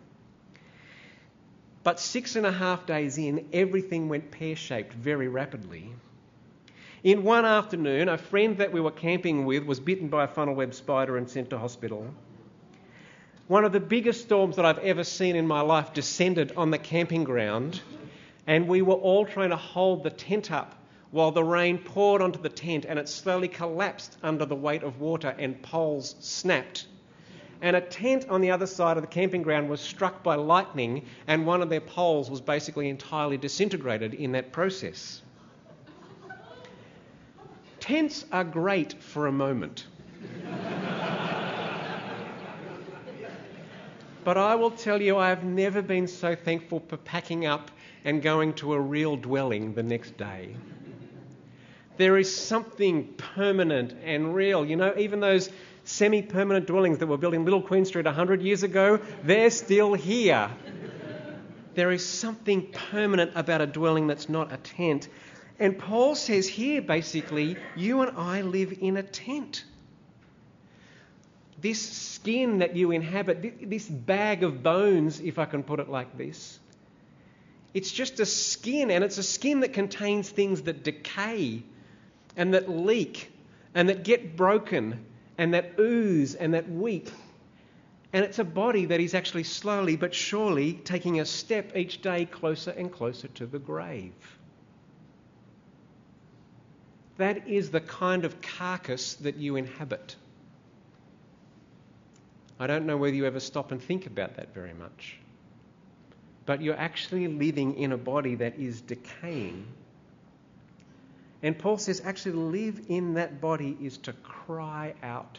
But 1.82 2.00
six 2.00 2.36
and 2.36 2.46
a 2.46 2.52
half 2.52 2.86
days 2.86 3.18
in, 3.18 3.46
everything 3.52 4.08
went 4.08 4.30
pear 4.30 4.56
shaped 4.56 4.92
very 4.94 5.28
rapidly. 5.28 5.92
In 7.02 7.24
one 7.24 7.46
afternoon, 7.46 8.08
a 8.08 8.18
friend 8.18 8.58
that 8.58 8.72
we 8.72 8.80
were 8.80 8.90
camping 8.90 9.46
with 9.46 9.64
was 9.64 9.80
bitten 9.80 10.08
by 10.08 10.24
a 10.24 10.28
funnel 10.28 10.54
web 10.54 10.74
spider 10.74 11.16
and 11.16 11.28
sent 11.28 11.50
to 11.50 11.58
hospital. 11.58 12.06
One 13.48 13.64
of 13.64 13.72
the 13.72 13.80
biggest 13.80 14.22
storms 14.22 14.56
that 14.56 14.64
I've 14.64 14.78
ever 14.78 15.04
seen 15.04 15.36
in 15.36 15.46
my 15.46 15.62
life 15.62 15.92
descended 15.94 16.52
on 16.56 16.70
the 16.70 16.78
camping 16.78 17.24
ground, 17.24 17.80
and 18.46 18.68
we 18.68 18.82
were 18.82 18.94
all 18.94 19.24
trying 19.24 19.50
to 19.50 19.56
hold 19.56 20.02
the 20.02 20.10
tent 20.10 20.52
up 20.52 20.79
while 21.10 21.32
the 21.32 21.42
rain 21.42 21.78
poured 21.78 22.22
onto 22.22 22.40
the 22.40 22.48
tent 22.48 22.86
and 22.88 22.98
it 22.98 23.08
slowly 23.08 23.48
collapsed 23.48 24.16
under 24.22 24.44
the 24.44 24.54
weight 24.54 24.82
of 24.82 25.00
water 25.00 25.34
and 25.38 25.60
poles 25.62 26.14
snapped. 26.20 26.86
And 27.62 27.76
a 27.76 27.80
tent 27.80 28.26
on 28.28 28.40
the 28.40 28.50
other 28.52 28.66
side 28.66 28.96
of 28.96 29.02
the 29.02 29.08
camping 29.08 29.42
ground 29.42 29.68
was 29.68 29.80
struck 29.80 30.22
by 30.22 30.36
lightning, 30.36 31.04
and 31.26 31.46
one 31.46 31.60
of 31.60 31.68
their 31.68 31.80
poles 31.80 32.30
was 32.30 32.40
basically 32.40 32.88
entirely 32.88 33.36
disintegrated 33.36 34.14
in 34.14 34.32
that 34.32 34.50
process. 34.52 35.20
Tents 37.80 38.24
are 38.32 38.44
great 38.44 38.94
for 39.02 39.26
a 39.26 39.32
moment. 39.32 39.86
but 44.24 44.38
I 44.38 44.54
will 44.54 44.70
tell 44.70 45.02
you, 45.02 45.18
I 45.18 45.28
have 45.28 45.44
never 45.44 45.82
been 45.82 46.06
so 46.06 46.34
thankful 46.34 46.82
for 46.88 46.96
packing 46.96 47.44
up 47.44 47.70
and 48.04 48.22
going 48.22 48.54
to 48.54 48.72
a 48.72 48.80
real 48.80 49.16
dwelling 49.16 49.74
the 49.74 49.82
next 49.82 50.16
day 50.16 50.54
there 52.00 52.16
is 52.16 52.34
something 52.34 53.12
permanent 53.34 53.94
and 54.02 54.34
real. 54.34 54.64
You 54.64 54.76
know, 54.76 54.94
even 54.96 55.20
those 55.20 55.50
semi 55.84 56.22
permanent 56.22 56.66
dwellings 56.66 56.96
that 56.98 57.06
were 57.06 57.18
built 57.18 57.34
in 57.34 57.44
Little 57.44 57.60
Queen 57.60 57.84
Street 57.84 58.06
100 58.06 58.40
years 58.40 58.62
ago, 58.62 59.00
they're 59.22 59.50
still 59.50 59.92
here. 59.92 60.50
There 61.74 61.92
is 61.92 62.06
something 62.06 62.72
permanent 62.90 63.32
about 63.34 63.60
a 63.60 63.66
dwelling 63.66 64.06
that's 64.06 64.30
not 64.30 64.50
a 64.50 64.56
tent. 64.56 65.08
And 65.58 65.78
Paul 65.78 66.14
says 66.14 66.48
here 66.48 66.80
basically, 66.80 67.58
you 67.76 68.00
and 68.00 68.16
I 68.16 68.40
live 68.40 68.78
in 68.80 68.96
a 68.96 69.02
tent. 69.02 69.64
This 71.60 71.86
skin 71.86 72.60
that 72.60 72.76
you 72.76 72.92
inhabit, 72.92 73.68
this 73.68 73.86
bag 73.86 74.42
of 74.42 74.62
bones, 74.62 75.20
if 75.20 75.38
I 75.38 75.44
can 75.44 75.62
put 75.62 75.80
it 75.80 75.90
like 75.90 76.16
this, 76.16 76.58
it's 77.74 77.92
just 77.92 78.20
a 78.20 78.26
skin, 78.26 78.90
and 78.90 79.04
it's 79.04 79.18
a 79.18 79.22
skin 79.22 79.60
that 79.60 79.74
contains 79.74 80.30
things 80.30 80.62
that 80.62 80.82
decay 80.82 81.62
and 82.36 82.54
that 82.54 82.68
leak 82.68 83.32
and 83.74 83.88
that 83.88 84.04
get 84.04 84.36
broken 84.36 85.04
and 85.38 85.54
that 85.54 85.78
ooze 85.78 86.34
and 86.34 86.54
that 86.54 86.68
weep. 86.70 87.10
And 88.12 88.24
it's 88.24 88.38
a 88.38 88.44
body 88.44 88.86
that 88.86 89.00
is 89.00 89.14
actually 89.14 89.44
slowly 89.44 89.96
but 89.96 90.14
surely 90.14 90.74
taking 90.74 91.20
a 91.20 91.24
step 91.24 91.76
each 91.76 92.02
day 92.02 92.24
closer 92.24 92.72
and 92.72 92.90
closer 92.90 93.28
to 93.28 93.46
the 93.46 93.58
grave. 93.58 94.12
That 97.18 97.48
is 97.48 97.70
the 97.70 97.80
kind 97.80 98.24
of 98.24 98.40
carcass 98.40 99.14
that 99.16 99.36
you 99.36 99.56
inhabit. 99.56 100.16
I 102.58 102.66
don't 102.66 102.86
know 102.86 102.96
whether 102.96 103.14
you 103.14 103.26
ever 103.26 103.40
stop 103.40 103.72
and 103.72 103.82
think 103.82 104.06
about 104.06 104.36
that 104.36 104.52
very 104.54 104.74
much. 104.74 105.16
But 106.46 106.62
you're 106.62 106.76
actually 106.76 107.28
living 107.28 107.76
in 107.76 107.92
a 107.92 107.96
body 107.96 108.34
that 108.36 108.58
is 108.58 108.80
decaying. 108.80 109.66
And 111.42 111.58
Paul 111.58 111.78
says, 111.78 112.02
actually, 112.04 112.32
to 112.32 112.40
live 112.40 112.80
in 112.88 113.14
that 113.14 113.40
body 113.40 113.76
is 113.80 113.96
to 113.98 114.12
cry 114.12 114.94
out, 115.02 115.38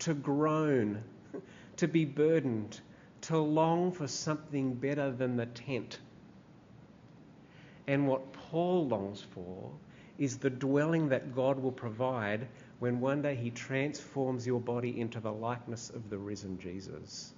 to 0.00 0.14
groan, 0.14 1.02
to 1.76 1.88
be 1.88 2.04
burdened, 2.04 2.80
to 3.22 3.38
long 3.38 3.92
for 3.92 4.06
something 4.06 4.74
better 4.74 5.10
than 5.10 5.36
the 5.36 5.46
tent. 5.46 5.98
And 7.86 8.08
what 8.08 8.32
Paul 8.32 8.88
longs 8.88 9.20
for 9.34 9.70
is 10.18 10.38
the 10.38 10.50
dwelling 10.50 11.08
that 11.08 11.34
God 11.34 11.58
will 11.58 11.72
provide 11.72 12.46
when 12.78 13.00
one 13.00 13.20
day 13.20 13.34
He 13.34 13.50
transforms 13.50 14.46
your 14.46 14.60
body 14.60 14.98
into 14.98 15.20
the 15.20 15.32
likeness 15.32 15.90
of 15.90 16.08
the 16.08 16.18
risen 16.18 16.58
Jesus. 16.58 17.34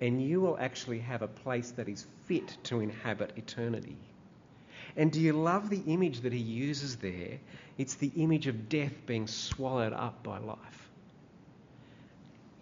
And 0.00 0.22
you 0.22 0.40
will 0.40 0.56
actually 0.58 1.00
have 1.00 1.22
a 1.22 1.28
place 1.28 1.70
that 1.72 1.88
is 1.88 2.06
fit 2.24 2.56
to 2.64 2.80
inhabit 2.80 3.32
eternity. 3.36 3.96
And 4.96 5.10
do 5.10 5.20
you 5.20 5.32
love 5.32 5.70
the 5.70 5.82
image 5.86 6.20
that 6.20 6.32
he 6.32 6.38
uses 6.38 6.96
there? 6.96 7.38
It's 7.78 7.94
the 7.94 8.12
image 8.16 8.46
of 8.46 8.68
death 8.68 8.92
being 9.06 9.26
swallowed 9.26 9.92
up 9.92 10.22
by 10.22 10.38
life. 10.38 10.58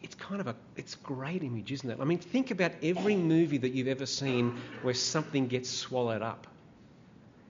It's 0.02 0.14
kind 0.14 0.40
of 0.40 0.46
a 0.46 0.56
it's 0.76 0.94
a 0.94 0.98
great 0.98 1.42
image, 1.42 1.70
isn't 1.70 1.88
it? 1.88 1.98
I 2.00 2.04
mean, 2.04 2.18
think 2.18 2.50
about 2.50 2.72
every 2.82 3.14
movie 3.14 3.58
that 3.58 3.72
you've 3.72 3.88
ever 3.88 4.06
seen 4.06 4.58
where 4.82 4.94
something 4.94 5.46
gets 5.46 5.70
swallowed 5.70 6.22
up. 6.22 6.46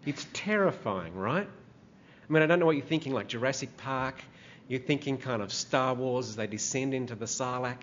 It's 0.05 0.27
terrifying, 0.33 1.15
right? 1.15 1.47
I 1.47 2.33
mean, 2.33 2.43
I 2.43 2.47
don't 2.47 2.59
know 2.59 2.67
what 2.67 2.77
you're 2.77 2.85
thinking, 2.85 3.13
like 3.13 3.29
Jurassic 3.29 3.77
Park. 3.77 4.23
You're 4.69 4.81
thinking 4.81 5.19
kind 5.19 5.43
of 5.43 5.53
Star 5.53 5.95
Wars 5.95 6.29
as 6.29 6.37
they 6.37 6.47
descend 6.47 6.93
into 6.93 7.15
the 7.15 7.27
Sarlacc. 7.27 7.79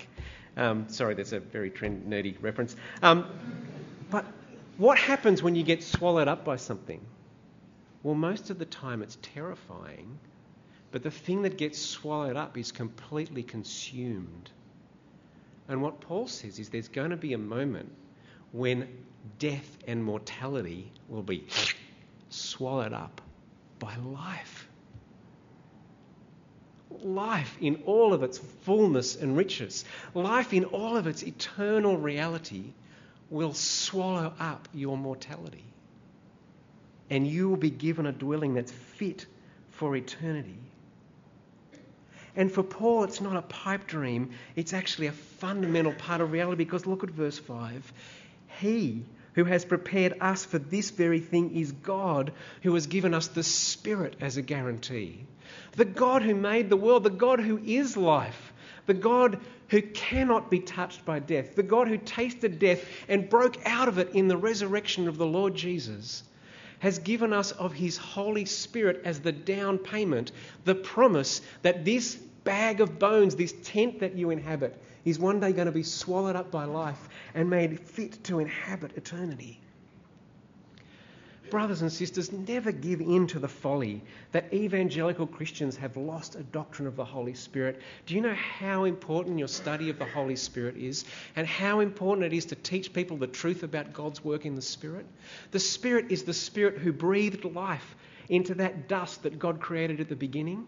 Um, 0.58 0.90
sorry, 0.90 1.14
that's 1.14 1.32
a 1.32 1.40
very 1.40 1.70
trend, 1.70 2.12
nerdy 2.12 2.36
reference. 2.42 2.76
Um, 3.02 3.26
what 4.80 4.98
happens 4.98 5.44
when 5.44 5.56
you 5.56 5.64
get 5.64 5.84
swallowed 5.84 6.30
up 6.30 6.46
by 6.46 6.56
something? 6.56 7.06
Well, 8.02 8.16
most 8.16 8.50
of 8.50 8.58
the 8.58 8.66
time 8.66 9.02
it's 9.02 9.18
terrifying, 9.22 10.18
but 10.92 11.04
the 11.04 11.12
thing 11.12 11.42
that 11.42 11.58
gets 11.58 11.78
swallowed 11.78 12.38
up 12.38 12.58
is 12.58 12.72
completely 12.72 13.44
consumed. 13.44 14.50
And 15.68 15.82
what 15.82 16.00
Paul 16.00 16.28
says 16.28 16.60
is 16.60 16.70
there's 16.70 16.88
going 16.88 17.10
to 17.10 17.18
be 17.18 17.34
a 17.34 17.38
moment 17.38 17.92
when 18.54 18.88
death 19.38 19.78
and 19.86 20.02
mortality 20.02 20.94
will 21.10 21.24
be 21.24 21.46
swallowed 22.30 22.94
up 22.94 23.22
by 23.80 23.98
life. 23.98 24.70
Life 27.02 27.58
in 27.60 27.84
all 27.86 28.14
of 28.14 28.24
its 28.24 28.38
fullness 28.38 29.18
and 29.18 29.36
riches, 29.36 29.84
life 30.14 30.54
in 30.54 30.64
all 30.66 30.96
of 30.96 31.06
its 31.06 31.22
eternal 31.22 31.98
reality 31.98 32.72
will 33.30 33.54
swallow 33.54 34.34
up 34.40 34.68
your 34.74 34.98
mortality. 34.98 35.64
And 37.10 37.28
you 37.28 37.50
will 37.50 37.58
be 37.58 37.70
given 37.70 38.06
a 38.06 38.12
dwelling 38.12 38.54
that's 38.54 38.72
fit 38.72 39.26
for 39.72 39.96
eternity. 39.96 40.58
And 42.36 42.52
for 42.52 42.64
Paul, 42.64 43.04
it's 43.06 43.22
not 43.22 43.36
a 43.36 43.42
pipe 43.42 43.88
dream, 43.88 44.32
it's 44.56 44.74
actually 44.74 45.08
a 45.08 45.12
fundamental 45.12 45.94
part 45.94 46.22
of 46.22 46.32
reality 46.32 46.64
because 46.64 46.86
look 46.86 47.04
at 47.04 47.10
verse 47.10 47.40
5. 47.40 47.92
He 48.60 49.04
who 49.34 49.46
has 49.46 49.66
prepared 49.66 50.16
us 50.22 50.46
for 50.46 50.60
this 50.60 50.90
very 50.90 51.20
thing 51.20 51.56
is 51.56 51.72
God, 51.72 52.34
who 52.62 52.74
has 52.74 52.88
given 52.88 53.14
us 53.14 53.28
the 53.28 53.44
Spirit 53.44 54.16
as 54.20 54.38
a 54.38 54.42
guarantee. 54.42 55.26
The 55.74 55.86
God 55.86 56.24
who 56.24 56.36
made 56.36 56.70
the 56.70 56.78
world, 56.78 57.04
the 57.04 57.10
God 57.10 57.40
who 57.40 57.58
is 57.58 57.96
life, 57.96 58.49
the 58.90 58.94
God 58.96 59.40
who 59.68 59.84
cannot 59.84 60.50
be 60.50 60.60
touched 60.60 61.06
by 61.06 61.20
death, 61.20 61.56
the 61.56 61.62
God 61.62 61.88
who 61.88 61.98
tasted 61.98 62.58
death 62.58 62.84
and 63.08 63.30
broke 63.30 63.56
out 63.68 63.88
of 63.88 64.00
it 64.00 64.10
in 64.16 64.28
the 64.28 64.36
resurrection 64.36 65.08
of 65.08 65.20
the 65.20 65.28
Lord 65.28 65.54
Jesus, 65.54 66.24
has 66.80 66.98
given 66.98 67.32
us 67.32 67.52
of 67.52 67.72
his 67.72 67.98
Holy 67.98 68.46
Spirit 68.46 69.02
as 69.06 69.20
the 69.20 69.32
down 69.32 69.78
payment, 69.78 70.32
the 70.66 70.74
promise 70.74 71.42
that 71.62 71.86
this 71.86 72.16
bag 72.16 72.82
of 72.82 72.98
bones, 72.98 73.36
this 73.36 73.54
tent 73.64 74.00
that 74.00 74.16
you 74.16 74.32
inhabit, 74.32 74.76
is 75.06 75.20
one 75.20 75.40
day 75.40 75.52
going 75.52 75.68
to 75.68 75.72
be 75.72 75.84
swallowed 75.84 76.36
up 76.36 76.50
by 76.50 76.66
life 76.66 77.10
and 77.36 77.48
made 77.48 77.80
fit 77.80 78.24
to 78.24 78.40
inhabit 78.40 78.98
eternity. 78.98 79.62
Brothers 81.50 81.82
and 81.82 81.92
sisters, 81.92 82.32
never 82.32 82.72
give 82.72 83.02
in 83.02 83.28
to 83.28 83.40
the 83.40 83.48
folly 83.48 84.04
that 84.32 84.54
evangelical 84.54 85.26
Christians 85.26 85.76
have 85.78 85.98
lost 85.98 86.36
a 86.36 86.44
doctrine 86.44 86.88
of 86.88 86.96
the 86.96 87.06
Holy 87.06 87.34
Spirit. 87.34 87.82
Do 88.06 88.16
you 88.16 88.22
know 88.22 88.36
how 88.36 88.84
important 88.84 89.40
your 89.40 89.48
study 89.48 89.90
of 89.90 89.98
the 89.98 90.06
Holy 90.06 90.36
Spirit 90.36 90.78
is 90.78 91.06
and 91.36 91.48
how 91.48 91.80
important 91.80 92.26
it 92.26 92.36
is 92.36 92.46
to 92.46 92.56
teach 92.56 92.94
people 92.94 93.18
the 93.18 93.28
truth 93.28 93.64
about 93.64 93.94
God's 93.94 94.24
work 94.24 94.46
in 94.46 94.56
the 94.56 94.62
Spirit? 94.62 95.06
The 95.52 95.60
Spirit 95.60 96.08
is 96.10 96.24
the 96.24 96.34
Spirit 96.34 96.78
who 96.78 96.94
breathed 96.94 97.46
life 97.46 97.96
into 98.30 98.54
that 98.56 98.88
dust 98.88 99.24
that 99.24 99.40
God 99.40 99.60
created 99.60 100.00
at 100.00 100.10
the 100.10 100.16
beginning. 100.16 100.68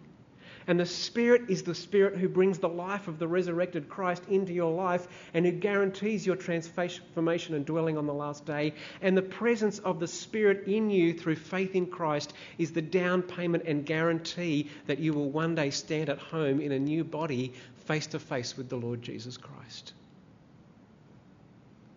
And 0.68 0.80
the 0.80 0.86
Spirit 0.86 1.44
is 1.50 1.63
the 1.63 1.75
Spirit 1.75 2.18
who 2.18 2.30
brings 2.30 2.60
the 2.60 2.70
life 2.70 3.08
of 3.08 3.20
the 3.20 3.27
resurrected 3.27 3.89
Christ 3.89 4.24
into 4.30 4.53
your 4.53 4.72
life 4.72 5.08
and 5.34 5.46
who 5.46 5.51
guarantees 5.51 6.25
your 6.25 6.36
transformation 6.36 7.56
and 7.56 7.65
dwelling 7.65 7.98
on 7.98 8.06
the 8.06 8.13
last 8.13 8.46
day. 8.46 8.74
And 9.01 9.18
the 9.18 9.22
presence 9.22 9.80
of 9.80 10.00
the 10.00 10.08
Spirit 10.08 10.68
in 10.68 10.89
you 10.89 11.13
through 11.13 11.36
faith 11.36 11.75
in 11.75 11.88
Christ 11.88 12.34
is 12.58 12.72
the 12.72 12.82
down 12.82 13.22
payment 13.22 13.63
and 13.65 13.86
guarantee 13.86 14.70
that 14.88 15.00
you 15.00 15.13
will 15.13 15.30
one 15.30 15.56
day 15.56 15.70
stand 15.72 16.10
at 16.10 16.20
home 16.20 16.62
in 16.62 16.72
a 16.72 16.80
new 16.80 17.03
body 17.03 17.53
face 17.86 18.08
to 18.08 18.20
face 18.20 18.56
with 18.56 18.70
the 18.70 18.77
Lord 18.77 19.01
Jesus 19.01 19.38
Christ. 19.38 19.94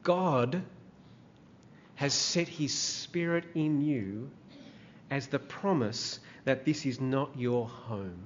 God 0.02 0.62
has 1.96 2.12
set 2.12 2.48
his 2.48 2.74
Spirit 2.74 3.44
in 3.54 3.80
you 3.80 4.30
as 5.10 5.28
the 5.28 5.38
promise 5.38 6.20
that 6.44 6.64
this 6.64 6.86
is 6.86 7.00
not 7.00 7.38
your 7.38 7.66
home. 7.68 8.22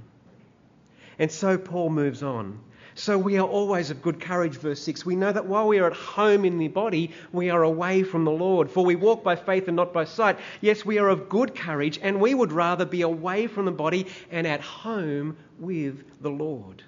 And 1.19 1.31
so 1.31 1.59
Paul 1.59 1.91
moves 1.91 2.23
on. 2.23 2.61
So 2.95 3.17
we 3.17 3.39
are 3.39 3.47
always 3.47 3.91
of 3.91 4.03
good 4.03 4.21
courage, 4.21 4.57
verse 4.57 4.83
6. 4.83 5.07
We 5.07 5.15
know 5.15 5.31
that 5.31 5.47
while 5.47 5.69
we 5.69 5.79
are 5.79 5.87
at 5.87 5.97
home 5.97 6.45
in 6.45 6.59
the 6.59 6.67
body, 6.67 7.13
we 7.33 7.49
are 7.49 7.63
away 7.63 8.03
from 8.03 8.25
the 8.25 8.33
Lord. 8.33 8.69
For 8.69 8.85
we 8.85 8.97
walk 8.97 9.23
by 9.23 9.37
faith 9.37 9.69
and 9.69 9.77
not 9.77 9.93
by 9.93 10.05
sight. 10.05 10.37
Yes, 10.61 10.85
we 10.85 10.99
are 10.99 11.09
of 11.09 11.29
good 11.29 11.55
courage, 11.55 12.01
and 12.03 12.21
we 12.21 12.35
would 12.35 12.51
rather 12.51 12.85
be 12.85 13.03
away 13.03 13.47
from 13.47 13.67
the 13.67 13.71
body 13.71 14.09
and 14.33 14.49
at 14.49 14.61
home 14.61 15.37
with 15.61 16.21
the 16.21 16.31
Lord. 16.31 16.83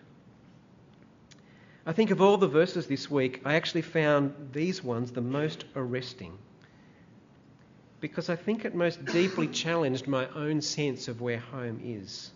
I 1.87 1.93
think 1.93 2.11
of 2.11 2.21
all 2.21 2.37
the 2.37 2.49
verses 2.49 2.89
this 2.89 3.09
week, 3.09 3.41
I 3.45 3.55
actually 3.55 3.83
found 3.83 4.51
these 4.53 4.83
ones 4.83 5.13
the 5.13 5.21
most 5.21 5.65
arresting. 5.77 6.37
Because 8.01 8.29
I 8.29 8.37
think 8.37 8.65
it 8.65 8.75
most 8.75 9.05
deeply 9.05 9.47
challenged 9.47 10.09
my 10.09 10.27
own 10.35 10.61
sense 10.61 11.07
of 11.07 11.21
where 11.21 11.39
home 11.39 11.81
is. 11.85 12.33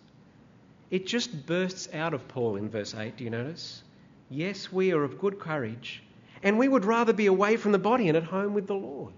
It 0.91 1.07
just 1.07 1.47
bursts 1.47 1.88
out 1.93 2.14
of 2.14 2.26
Paul 2.29 2.57
in 2.57 2.69
verse 2.69 2.95
8. 2.95 3.17
Do 3.17 3.25
you 3.25 3.31
notice? 3.31 3.83
Yes, 4.31 4.73
we 4.73 4.93
are 4.93 5.03
of 5.03 5.19
good 5.19 5.38
courage, 5.38 6.03
and 6.43 6.59
we 6.59 6.69
would 6.69 6.85
rather 6.85 7.12
be 7.12 7.26
away 7.26 7.57
from 7.57 7.73
the 7.73 7.79
body 7.79 8.09
and 8.09 8.17
at 8.17 8.25
home 8.25 8.55
with 8.55 8.67
the 8.67 8.75
Lord. 8.75 9.14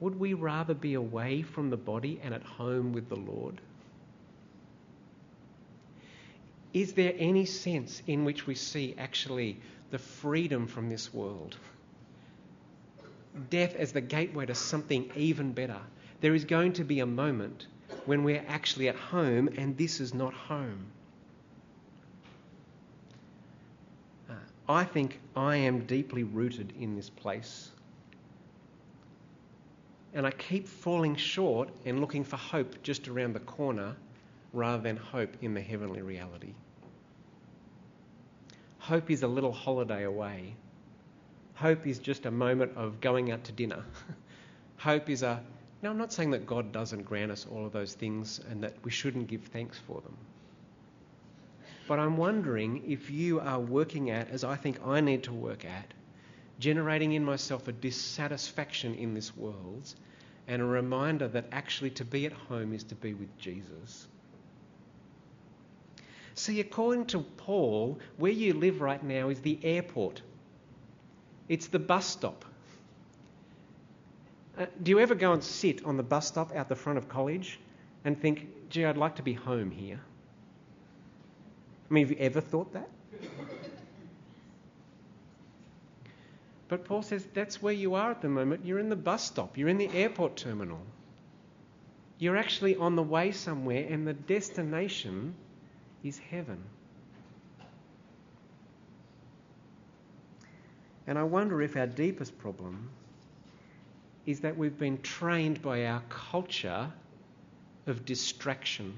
Would 0.00 0.18
we 0.18 0.34
rather 0.34 0.74
be 0.74 0.94
away 0.94 1.42
from 1.42 1.70
the 1.70 1.76
body 1.76 2.20
and 2.22 2.34
at 2.34 2.42
home 2.42 2.92
with 2.92 3.08
the 3.08 3.16
Lord? 3.16 3.60
Is 6.74 6.92
there 6.92 7.14
any 7.16 7.46
sense 7.46 8.02
in 8.06 8.24
which 8.24 8.46
we 8.46 8.54
see 8.54 8.94
actually 8.98 9.58
the 9.90 9.98
freedom 9.98 10.66
from 10.66 10.90
this 10.90 11.14
world? 11.14 11.56
Death 13.48 13.74
as 13.76 13.92
the 13.92 14.00
gateway 14.00 14.44
to 14.46 14.54
something 14.54 15.10
even 15.16 15.52
better. 15.52 15.80
There 16.20 16.34
is 16.34 16.44
going 16.44 16.72
to 16.74 16.84
be 16.84 17.00
a 17.00 17.06
moment 17.06 17.66
when 18.06 18.24
we're 18.24 18.44
actually 18.48 18.88
at 18.88 18.96
home 18.96 19.48
and 19.56 19.76
this 19.76 20.00
is 20.00 20.14
not 20.14 20.32
home. 20.34 20.86
Uh, 24.28 24.34
I 24.68 24.84
think 24.84 25.20
I 25.36 25.56
am 25.56 25.80
deeply 25.80 26.22
rooted 26.22 26.72
in 26.78 26.96
this 26.96 27.10
place. 27.10 27.70
And 30.12 30.26
I 30.26 30.30
keep 30.30 30.68
falling 30.68 31.16
short 31.16 31.68
and 31.84 32.00
looking 32.00 32.24
for 32.24 32.36
hope 32.36 32.82
just 32.82 33.08
around 33.08 33.32
the 33.32 33.40
corner 33.40 33.96
rather 34.52 34.82
than 34.82 34.96
hope 34.96 35.36
in 35.42 35.54
the 35.54 35.60
heavenly 35.60 36.02
reality. 36.02 36.54
Hope 38.78 39.10
is 39.10 39.22
a 39.22 39.26
little 39.26 39.50
holiday 39.50 40.04
away. 40.04 40.54
Hope 41.54 41.86
is 41.86 41.98
just 41.98 42.26
a 42.26 42.30
moment 42.30 42.72
of 42.76 43.00
going 43.00 43.30
out 43.30 43.44
to 43.44 43.52
dinner. 43.52 43.82
Hope 44.76 45.08
is 45.08 45.22
a. 45.22 45.40
Now, 45.84 45.90
I'm 45.90 45.98
not 45.98 46.14
saying 46.14 46.30
that 46.30 46.46
God 46.46 46.72
doesn't 46.72 47.02
grant 47.02 47.30
us 47.30 47.46
all 47.52 47.66
of 47.66 47.72
those 47.72 47.92
things 47.92 48.40
and 48.50 48.62
that 48.62 48.72
we 48.84 48.90
shouldn't 48.90 49.26
give 49.26 49.42
thanks 49.42 49.78
for 49.86 50.00
them. 50.00 50.16
But 51.86 51.98
I'm 51.98 52.16
wondering 52.16 52.90
if 52.90 53.10
you 53.10 53.38
are 53.40 53.60
working 53.60 54.08
at, 54.08 54.30
as 54.30 54.44
I 54.44 54.56
think 54.56 54.78
I 54.82 55.02
need 55.02 55.24
to 55.24 55.34
work 55.34 55.66
at, 55.66 55.92
generating 56.58 57.12
in 57.12 57.22
myself 57.22 57.68
a 57.68 57.72
dissatisfaction 57.72 58.94
in 58.94 59.12
this 59.12 59.36
world 59.36 59.94
and 60.48 60.62
a 60.62 60.64
reminder 60.64 61.28
that 61.28 61.48
actually 61.52 61.90
to 61.90 62.04
be 62.06 62.24
at 62.24 62.32
home 62.32 62.72
is 62.72 62.84
to 62.84 62.94
be 62.94 63.12
with 63.12 63.36
Jesus. 63.36 64.08
See, 66.34 66.60
according 66.60 67.04
to 67.08 67.18
Paul, 67.18 67.98
where 68.16 68.32
you 68.32 68.54
live 68.54 68.80
right 68.80 69.02
now 69.04 69.28
is 69.28 69.40
the 69.40 69.58
airport, 69.62 70.22
it's 71.46 71.66
the 71.66 71.78
bus 71.78 72.06
stop. 72.06 72.46
Uh, 74.56 74.66
do 74.82 74.90
you 74.90 75.00
ever 75.00 75.14
go 75.14 75.32
and 75.32 75.42
sit 75.42 75.84
on 75.84 75.96
the 75.96 76.02
bus 76.02 76.28
stop 76.28 76.54
out 76.54 76.68
the 76.68 76.76
front 76.76 76.98
of 76.98 77.08
college 77.08 77.58
and 78.04 78.20
think, 78.20 78.46
gee, 78.70 78.84
I'd 78.84 78.96
like 78.96 79.16
to 79.16 79.22
be 79.22 79.32
home 79.32 79.70
here? 79.70 80.00
I 81.90 81.94
mean, 81.94 82.06
have 82.06 82.12
you 82.12 82.24
ever 82.24 82.40
thought 82.40 82.72
that? 82.72 82.88
But 86.68 86.84
Paul 86.84 87.02
says 87.02 87.24
that's 87.34 87.60
where 87.60 87.72
you 87.72 87.94
are 87.94 88.10
at 88.10 88.22
the 88.22 88.28
moment. 88.28 88.64
You're 88.64 88.78
in 88.78 88.88
the 88.88 88.96
bus 88.96 89.24
stop, 89.24 89.58
you're 89.58 89.68
in 89.68 89.78
the 89.78 89.90
airport 89.92 90.36
terminal. 90.36 90.80
You're 92.18 92.36
actually 92.36 92.76
on 92.76 92.96
the 92.96 93.02
way 93.02 93.32
somewhere, 93.32 93.86
and 93.88 94.06
the 94.06 94.12
destination 94.12 95.34
is 96.02 96.18
heaven. 96.18 96.62
And 101.06 101.18
I 101.18 101.24
wonder 101.24 101.60
if 101.60 101.76
our 101.76 101.86
deepest 101.86 102.38
problem 102.38 102.88
is 104.26 104.40
that 104.40 104.56
we've 104.56 104.78
been 104.78 105.00
trained 105.02 105.60
by 105.60 105.86
our 105.86 106.02
culture 106.08 106.90
of 107.86 108.04
distraction. 108.04 108.94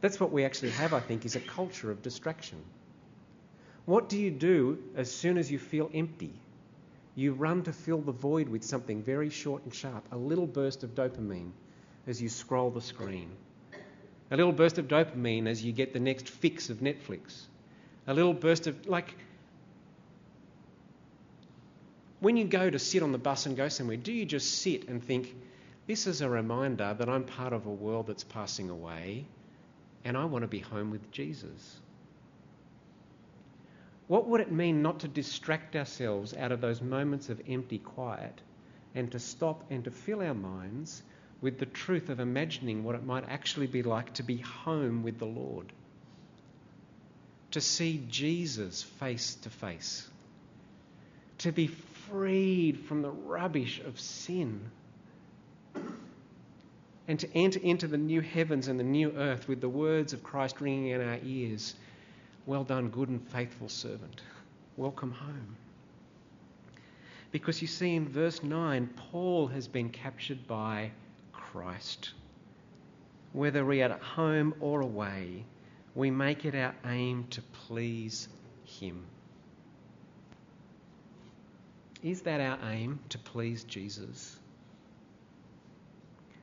That's 0.00 0.20
what 0.20 0.32
we 0.32 0.44
actually 0.44 0.70
have, 0.72 0.92
I 0.92 1.00
think, 1.00 1.24
is 1.24 1.36
a 1.36 1.40
culture 1.40 1.90
of 1.90 2.02
distraction. 2.02 2.58
What 3.86 4.08
do 4.08 4.18
you 4.18 4.30
do 4.30 4.78
as 4.96 5.10
soon 5.10 5.38
as 5.38 5.50
you 5.50 5.58
feel 5.58 5.90
empty? 5.94 6.32
You 7.14 7.32
run 7.32 7.62
to 7.64 7.72
fill 7.72 8.00
the 8.00 8.12
void 8.12 8.48
with 8.48 8.62
something 8.62 9.02
very 9.02 9.30
short 9.30 9.64
and 9.64 9.74
sharp, 9.74 10.04
a 10.12 10.16
little 10.16 10.46
burst 10.46 10.84
of 10.84 10.94
dopamine 10.94 11.50
as 12.06 12.20
you 12.20 12.28
scroll 12.28 12.70
the 12.70 12.80
screen, 12.80 13.30
a 14.30 14.36
little 14.36 14.52
burst 14.52 14.78
of 14.78 14.86
dopamine 14.86 15.46
as 15.46 15.62
you 15.64 15.72
get 15.72 15.92
the 15.92 16.00
next 16.00 16.28
fix 16.28 16.70
of 16.70 16.78
Netflix, 16.78 17.46
a 18.06 18.14
little 18.14 18.32
burst 18.32 18.66
of, 18.66 18.86
like, 18.86 19.14
when 22.20 22.36
you 22.36 22.44
go 22.44 22.68
to 22.68 22.78
sit 22.78 23.02
on 23.02 23.12
the 23.12 23.18
bus 23.18 23.46
and 23.46 23.56
go 23.56 23.68
somewhere, 23.68 23.96
do 23.96 24.12
you 24.12 24.24
just 24.24 24.60
sit 24.60 24.88
and 24.88 25.02
think, 25.02 25.34
this 25.86 26.06
is 26.06 26.20
a 26.20 26.28
reminder 26.28 26.94
that 26.96 27.08
I'm 27.08 27.24
part 27.24 27.52
of 27.52 27.66
a 27.66 27.70
world 27.70 28.06
that's 28.06 28.24
passing 28.24 28.70
away 28.70 29.24
and 30.04 30.16
I 30.16 30.26
want 30.26 30.42
to 30.42 30.48
be 30.48 30.60
home 30.60 30.90
with 30.90 31.10
Jesus? 31.10 31.80
What 34.06 34.26
would 34.26 34.40
it 34.40 34.52
mean 34.52 34.82
not 34.82 35.00
to 35.00 35.08
distract 35.08 35.76
ourselves 35.76 36.34
out 36.34 36.52
of 36.52 36.60
those 36.60 36.82
moments 36.82 37.28
of 37.28 37.40
empty 37.48 37.78
quiet 37.78 38.40
and 38.94 39.10
to 39.12 39.18
stop 39.18 39.64
and 39.70 39.84
to 39.84 39.90
fill 39.90 40.20
our 40.20 40.34
minds 40.34 41.02
with 41.40 41.58
the 41.58 41.66
truth 41.66 42.10
of 42.10 42.20
imagining 42.20 42.84
what 42.84 42.96
it 42.96 43.04
might 43.04 43.24
actually 43.28 43.68
be 43.68 43.82
like 43.82 44.12
to 44.14 44.22
be 44.22 44.38
home 44.38 45.02
with 45.02 45.18
the 45.18 45.26
Lord? 45.26 45.72
To 47.52 47.60
see 47.60 48.04
Jesus 48.08 48.82
face 48.82 49.34
to 49.36 49.48
face, 49.50 50.08
to 51.38 51.52
be 51.52 51.68
freed 52.10 52.78
from 52.80 53.02
the 53.02 53.10
rubbish 53.10 53.80
of 53.86 53.98
sin 53.98 54.60
and 57.08 57.18
to 57.18 57.28
enter 57.34 57.58
into 57.60 57.88
the 57.88 57.98
new 57.98 58.20
heavens 58.20 58.68
and 58.68 58.78
the 58.78 58.84
new 58.84 59.12
earth 59.16 59.48
with 59.48 59.60
the 59.60 59.68
words 59.68 60.12
of 60.12 60.22
Christ 60.22 60.60
ringing 60.60 60.88
in 60.88 61.00
our 61.00 61.18
ears 61.24 61.74
Well 62.46 62.64
done, 62.64 62.88
good 62.88 63.08
and 63.08 63.20
faithful 63.28 63.68
servant. 63.68 64.22
Welcome 64.76 65.12
home. 65.12 65.56
Because 67.32 67.60
you 67.62 67.68
see, 67.68 67.94
in 67.94 68.08
verse 68.08 68.42
9, 68.42 68.90
Paul 69.10 69.46
has 69.48 69.68
been 69.68 69.90
captured 69.90 70.46
by 70.46 70.90
Christ. 71.32 72.10
Whether 73.32 73.64
we 73.64 73.82
are 73.82 73.90
at 73.90 74.00
home 74.00 74.54
or 74.60 74.80
away, 74.80 75.44
we 75.94 76.10
make 76.10 76.44
it 76.44 76.54
our 76.54 76.74
aim 76.86 77.26
to 77.30 77.42
please 77.66 78.28
Him. 78.64 79.04
Is 82.02 82.22
that 82.22 82.40
our 82.40 82.58
aim, 82.70 82.98
to 83.10 83.18
please 83.18 83.64
Jesus? 83.64 84.38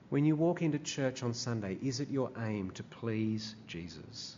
When 0.09 0.23
you 0.23 0.35
walk 0.35 0.61
into 0.61 0.79
church 0.79 1.23
on 1.23 1.33
Sunday, 1.33 1.77
is 1.83 1.99
it 1.99 2.09
your 2.09 2.31
aim 2.39 2.71
to 2.71 2.83
please 2.83 3.55
Jesus? 3.67 4.37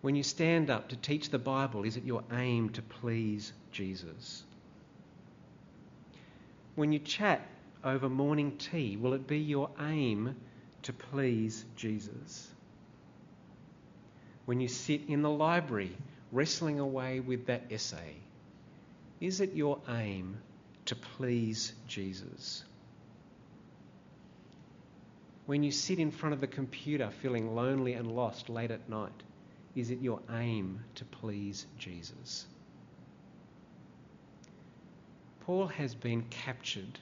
When 0.00 0.16
you 0.16 0.22
stand 0.22 0.70
up 0.70 0.88
to 0.88 0.96
teach 0.96 1.28
the 1.28 1.38
Bible, 1.38 1.84
is 1.84 1.96
it 1.96 2.04
your 2.04 2.24
aim 2.32 2.70
to 2.70 2.82
please 2.82 3.52
Jesus? 3.70 4.42
When 6.74 6.92
you 6.92 6.98
chat 6.98 7.46
over 7.84 8.08
morning 8.08 8.56
tea, 8.56 8.96
will 8.96 9.12
it 9.12 9.26
be 9.26 9.38
your 9.38 9.70
aim 9.78 10.34
to 10.82 10.92
please 10.92 11.64
Jesus? 11.76 12.48
When 14.46 14.60
you 14.60 14.68
sit 14.68 15.02
in 15.08 15.20
the 15.20 15.30
library 15.30 15.96
wrestling 16.32 16.80
away 16.80 17.20
with 17.20 17.46
that 17.46 17.64
essay, 17.70 18.14
is 19.20 19.40
it 19.40 19.52
your 19.54 19.78
aim 19.88 20.38
to 20.86 20.96
please 20.96 21.74
Jesus? 21.86 22.64
When 25.46 25.62
you 25.62 25.72
sit 25.72 25.98
in 25.98 26.10
front 26.10 26.32
of 26.32 26.40
the 26.40 26.46
computer 26.46 27.10
feeling 27.10 27.54
lonely 27.54 27.94
and 27.94 28.10
lost 28.10 28.48
late 28.48 28.70
at 28.70 28.88
night, 28.88 29.22
is 29.76 29.90
it 29.90 30.00
your 30.00 30.20
aim 30.32 30.80
to 30.94 31.04
please 31.04 31.66
Jesus? 31.78 32.46
Paul 35.40 35.66
has 35.66 35.94
been 35.94 36.22
captured 36.30 36.98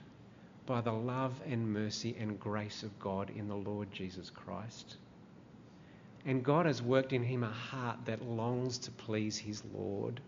by 0.67 0.81
the 0.81 0.93
love 0.93 1.41
and 1.47 1.73
mercy 1.73 2.17
and 2.19 2.39
grace 2.41 2.83
of 2.83 2.99
God 2.99 3.31
in 3.37 3.49
the 3.49 3.55
Lord 3.55 3.93
Jesus 3.93 4.31
Christ. 4.31 4.97
And 6.27 6.45
God 6.45 6.67
has 6.67 6.83
worked 6.83 7.13
in 7.13 7.23
him 7.23 7.43
a 7.43 7.51
heart 7.51 7.99
that 8.07 8.23
longs 8.23 8.79
to 8.79 8.91
please 8.91 9.39
his 9.39 9.63
Lord 9.75 10.21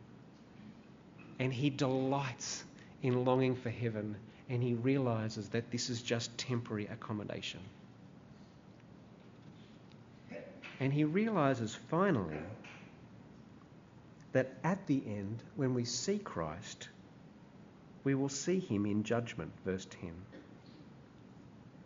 and 1.41 1.53
he 1.53 1.71
delights 1.71 2.63
in 3.03 3.25
longing 3.25 3.57
for 3.57 3.71
heaven 3.71 4.15
and 4.51 4.63
he 4.63 4.75
realizes 4.75 5.49
that 5.49 5.71
this 5.71 5.89
is 5.89 6.03
just 6.03 6.37
temporary 6.37 6.87
accommodation. 6.89 7.61
And 10.81 10.93
he 10.93 11.05
realizes 11.05 11.75
finally 11.75 12.43
that 14.33 14.53
at 14.65 14.87
the 14.87 15.03
end, 15.07 15.43
when 15.57 15.73
we 15.73 15.85
see 15.85 16.19
Christ, 16.19 16.89
we 18.05 18.15
will 18.15 18.29
see 18.29 18.59
him 18.59 18.85
in 18.87 19.03
judgment, 19.03 19.51
verse 19.65 19.87
10. 20.01 20.13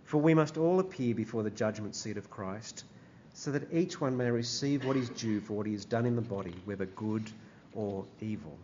For 0.05 0.19
we 0.19 0.35
must 0.35 0.57
all 0.57 0.81
appear 0.81 1.15
before 1.15 1.43
the 1.43 1.51
judgment 1.51 1.95
seat 1.95 2.17
of 2.17 2.31
Christ, 2.31 2.85
so 3.35 3.51
that 3.53 3.73
each 3.73 4.01
one 4.01 4.17
may 4.17 4.31
receive 4.31 4.85
what 4.85 4.97
is 4.97 5.09
due 5.11 5.41
for 5.41 5.55
what 5.55 5.67
he 5.67 5.73
has 5.73 5.85
done 5.85 6.07
in 6.07 6.17
the 6.17 6.23
body, 6.23 6.55
whether 6.65 6.87
good 6.87 7.31
or 7.75 8.05
evil. 8.21 8.57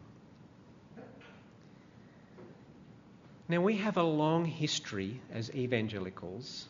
Now, 3.50 3.60
we 3.60 3.78
have 3.78 3.96
a 3.96 4.04
long 4.04 4.44
history 4.44 5.20
as 5.32 5.52
evangelicals 5.52 6.68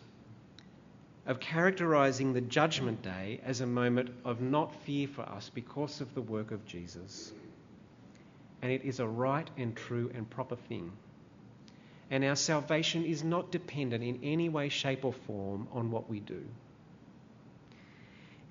of 1.27 1.39
characterizing 1.39 2.33
the 2.33 2.41
judgment 2.41 3.03
day 3.03 3.39
as 3.45 3.61
a 3.61 3.67
moment 3.67 4.09
of 4.25 4.41
not 4.41 4.75
fear 4.87 5.07
for 5.07 5.21
us 5.21 5.51
because 5.55 6.01
of 6.01 6.15
the 6.15 6.23
work 6.23 6.53
of 6.53 6.65
Jesus. 6.65 7.35
And 8.63 8.73
it 8.73 8.83
is 8.83 8.99
a 8.99 9.07
right 9.07 9.47
and 9.59 9.77
true 9.77 10.11
and 10.15 10.31
proper 10.31 10.57
thing. 10.57 10.91
And 12.11 12.25
our 12.25 12.35
salvation 12.35 13.05
is 13.05 13.23
not 13.23 13.53
dependent 13.53 14.03
in 14.03 14.19
any 14.23 14.49
way, 14.49 14.71
shape, 14.71 15.05
or 15.05 15.13
form 15.13 15.69
on 15.73 15.91
what 15.91 16.09
we 16.09 16.21
do. 16.21 16.43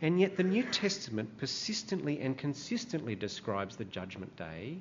And 0.04 0.20
yet, 0.20 0.38
the 0.38 0.44
New 0.44 0.65
Testament 0.65 1.39
persistently 1.39 2.22
and 2.22 2.38
consistently 2.38 3.15
describes 3.15 3.76
the 3.76 3.86
judgment 3.86 4.36
day 4.36 4.78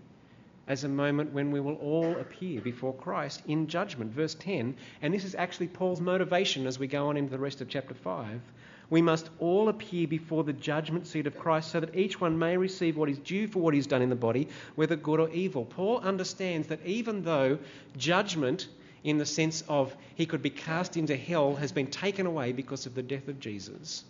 as 0.68 0.84
a 0.84 0.88
moment 0.88 1.32
when 1.32 1.50
we 1.50 1.60
will 1.60 1.76
all 1.76 2.14
appear 2.18 2.60
before 2.60 2.92
Christ 2.92 3.42
in 3.46 3.66
judgment. 3.66 4.12
Verse 4.12 4.34
10, 4.34 4.76
and 5.00 5.14
this 5.14 5.24
is 5.24 5.34
actually 5.34 5.68
Paul's 5.68 6.00
motivation 6.00 6.66
as 6.66 6.78
we 6.78 6.86
go 6.86 7.08
on 7.08 7.16
into 7.16 7.30
the 7.30 7.38
rest 7.38 7.62
of 7.62 7.68
chapter 7.68 7.94
5. 7.94 8.40
We 8.90 9.02
must 9.02 9.30
all 9.38 9.68
appear 9.68 10.06
before 10.06 10.44
the 10.44 10.52
judgment 10.52 11.06
seat 11.06 11.26
of 11.26 11.38
Christ 11.38 11.70
so 11.70 11.80
that 11.80 11.96
each 11.96 12.20
one 12.20 12.38
may 12.38 12.56
receive 12.56 12.96
what 12.96 13.08
is 13.08 13.18
due 13.18 13.48
for 13.48 13.60
what 13.60 13.74
he's 13.74 13.86
done 13.86 14.02
in 14.02 14.10
the 14.10 14.16
body, 14.16 14.48
whether 14.76 14.96
good 14.96 15.20
or 15.20 15.30
evil. 15.30 15.64
Paul 15.64 16.00
understands 16.00 16.68
that 16.68 16.84
even 16.86 17.22
though 17.22 17.58
judgment, 17.96 18.68
in 19.04 19.18
the 19.18 19.26
sense 19.26 19.62
of 19.68 19.94
he 20.14 20.26
could 20.26 20.42
be 20.42 20.50
cast 20.50 20.96
into 20.96 21.16
hell, 21.16 21.54
has 21.56 21.72
been 21.72 21.88
taken 21.88 22.26
away 22.26 22.52
because 22.52 22.86
of 22.86 22.94
the 22.94 23.02
death 23.02 23.28
of 23.28 23.40
Jesus, 23.40 24.04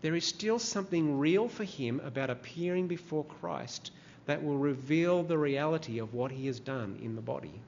there 0.00 0.14
is 0.14 0.24
still 0.24 0.58
something 0.58 1.18
real 1.18 1.48
for 1.48 1.64
him 1.64 2.00
about 2.04 2.30
appearing 2.30 2.86
before 2.86 3.24
Christ 3.24 3.90
that 4.26 4.44
will 4.44 4.58
reveal 4.58 5.22
the 5.22 5.38
reality 5.38 5.98
of 5.98 6.14
what 6.14 6.30
he 6.30 6.46
has 6.46 6.60
done 6.60 6.98
in 7.02 7.14
the 7.14 7.22
body. 7.22 7.60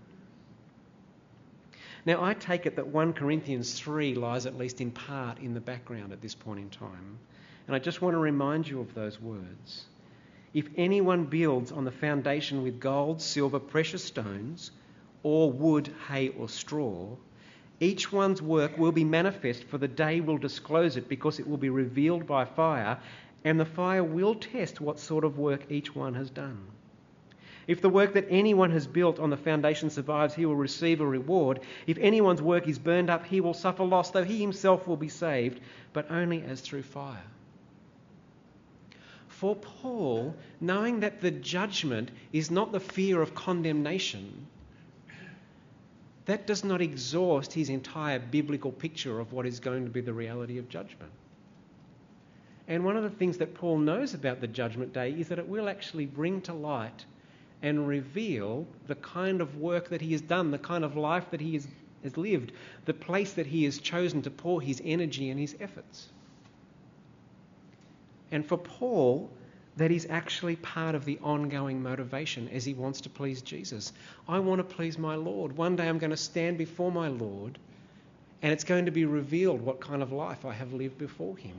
Now, 2.04 2.22
I 2.24 2.34
take 2.34 2.66
it 2.66 2.76
that 2.76 2.86
1 2.86 3.12
Corinthians 3.12 3.74
3 3.78 4.14
lies 4.14 4.46
at 4.46 4.56
least 4.56 4.80
in 4.80 4.90
part 4.90 5.38
in 5.38 5.54
the 5.54 5.60
background 5.60 6.12
at 6.12 6.20
this 6.20 6.34
point 6.34 6.60
in 6.60 6.70
time. 6.70 7.18
And 7.66 7.76
I 7.76 7.78
just 7.78 8.00
want 8.00 8.14
to 8.14 8.18
remind 8.18 8.66
you 8.66 8.80
of 8.80 8.94
those 8.94 9.20
words. 9.20 9.84
If 10.54 10.68
anyone 10.76 11.24
builds 11.24 11.70
on 11.70 11.84
the 11.84 11.90
foundation 11.90 12.62
with 12.62 12.80
gold, 12.80 13.20
silver, 13.20 13.58
precious 13.58 14.02
stones, 14.02 14.70
or 15.22 15.52
wood, 15.52 15.92
hay, 16.08 16.28
or 16.28 16.48
straw, 16.48 17.08
each 17.80 18.10
one's 18.10 18.40
work 18.40 18.78
will 18.78 18.92
be 18.92 19.04
manifest, 19.04 19.64
for 19.64 19.78
the 19.78 19.86
day 19.86 20.20
will 20.20 20.38
disclose 20.38 20.96
it, 20.96 21.08
because 21.08 21.38
it 21.38 21.46
will 21.46 21.58
be 21.58 21.68
revealed 21.68 22.26
by 22.26 22.44
fire, 22.44 22.98
and 23.44 23.58
the 23.58 23.64
fire 23.64 24.04
will 24.04 24.34
test 24.34 24.80
what 24.80 24.98
sort 24.98 25.24
of 25.24 25.38
work 25.38 25.70
each 25.70 25.94
one 25.94 26.14
has 26.14 26.30
done. 26.30 26.58
If 27.66 27.82
the 27.82 27.90
work 27.90 28.14
that 28.14 28.26
anyone 28.30 28.70
has 28.70 28.86
built 28.86 29.18
on 29.18 29.28
the 29.28 29.36
foundation 29.36 29.90
survives, 29.90 30.34
he 30.34 30.46
will 30.46 30.56
receive 30.56 31.02
a 31.02 31.06
reward. 31.06 31.60
If 31.86 31.98
anyone's 31.98 32.40
work 32.40 32.66
is 32.66 32.78
burned 32.78 33.10
up, 33.10 33.26
he 33.26 33.42
will 33.42 33.52
suffer 33.52 33.84
loss, 33.84 34.10
though 34.10 34.24
he 34.24 34.40
himself 34.40 34.88
will 34.88 34.96
be 34.96 35.10
saved, 35.10 35.60
but 35.92 36.10
only 36.10 36.42
as 36.42 36.62
through 36.62 36.84
fire. 36.84 37.22
For 39.28 39.54
Paul, 39.54 40.34
knowing 40.60 41.00
that 41.00 41.20
the 41.20 41.30
judgment 41.30 42.10
is 42.32 42.50
not 42.50 42.72
the 42.72 42.80
fear 42.80 43.20
of 43.20 43.34
condemnation, 43.34 44.46
that 46.24 46.46
does 46.46 46.64
not 46.64 46.80
exhaust 46.80 47.52
his 47.52 47.68
entire 47.68 48.18
biblical 48.18 48.72
picture 48.72 49.20
of 49.20 49.32
what 49.32 49.46
is 49.46 49.60
going 49.60 49.84
to 49.84 49.90
be 49.90 50.00
the 50.00 50.12
reality 50.12 50.58
of 50.58 50.68
judgment. 50.68 51.12
And 52.68 52.84
one 52.84 52.98
of 52.98 53.02
the 53.02 53.10
things 53.10 53.38
that 53.38 53.54
Paul 53.54 53.78
knows 53.78 54.12
about 54.12 54.42
the 54.42 54.46
judgment 54.46 54.92
day 54.92 55.12
is 55.12 55.28
that 55.28 55.38
it 55.38 55.48
will 55.48 55.70
actually 55.70 56.04
bring 56.04 56.42
to 56.42 56.52
light 56.52 57.06
and 57.62 57.88
reveal 57.88 58.66
the 58.86 58.94
kind 58.96 59.40
of 59.40 59.56
work 59.56 59.88
that 59.88 60.02
he 60.02 60.12
has 60.12 60.20
done, 60.20 60.50
the 60.50 60.58
kind 60.58 60.84
of 60.84 60.94
life 60.94 61.30
that 61.30 61.40
he 61.40 61.54
has, 61.54 61.66
has 62.02 62.16
lived, 62.18 62.52
the 62.84 62.92
place 62.92 63.32
that 63.32 63.46
he 63.46 63.64
has 63.64 63.78
chosen 63.78 64.20
to 64.22 64.30
pour 64.30 64.60
his 64.60 64.82
energy 64.84 65.30
and 65.30 65.40
his 65.40 65.56
efforts. 65.60 66.08
And 68.30 68.44
for 68.44 68.58
Paul, 68.58 69.30
that 69.78 69.90
is 69.90 70.06
actually 70.10 70.56
part 70.56 70.94
of 70.94 71.06
the 71.06 71.18
ongoing 71.22 71.82
motivation 71.82 72.48
as 72.50 72.66
he 72.66 72.74
wants 72.74 73.00
to 73.00 73.08
please 73.08 73.40
Jesus. 73.40 73.94
I 74.28 74.40
want 74.40 74.58
to 74.58 74.74
please 74.74 74.98
my 74.98 75.14
Lord. 75.14 75.56
One 75.56 75.74
day 75.74 75.88
I'm 75.88 75.98
going 75.98 76.10
to 76.10 76.16
stand 76.18 76.58
before 76.58 76.92
my 76.92 77.08
Lord, 77.08 77.58
and 78.42 78.52
it's 78.52 78.64
going 78.64 78.84
to 78.84 78.90
be 78.90 79.06
revealed 79.06 79.62
what 79.62 79.80
kind 79.80 80.02
of 80.02 80.12
life 80.12 80.44
I 80.44 80.52
have 80.52 80.74
lived 80.74 80.98
before 80.98 81.36
him. 81.36 81.56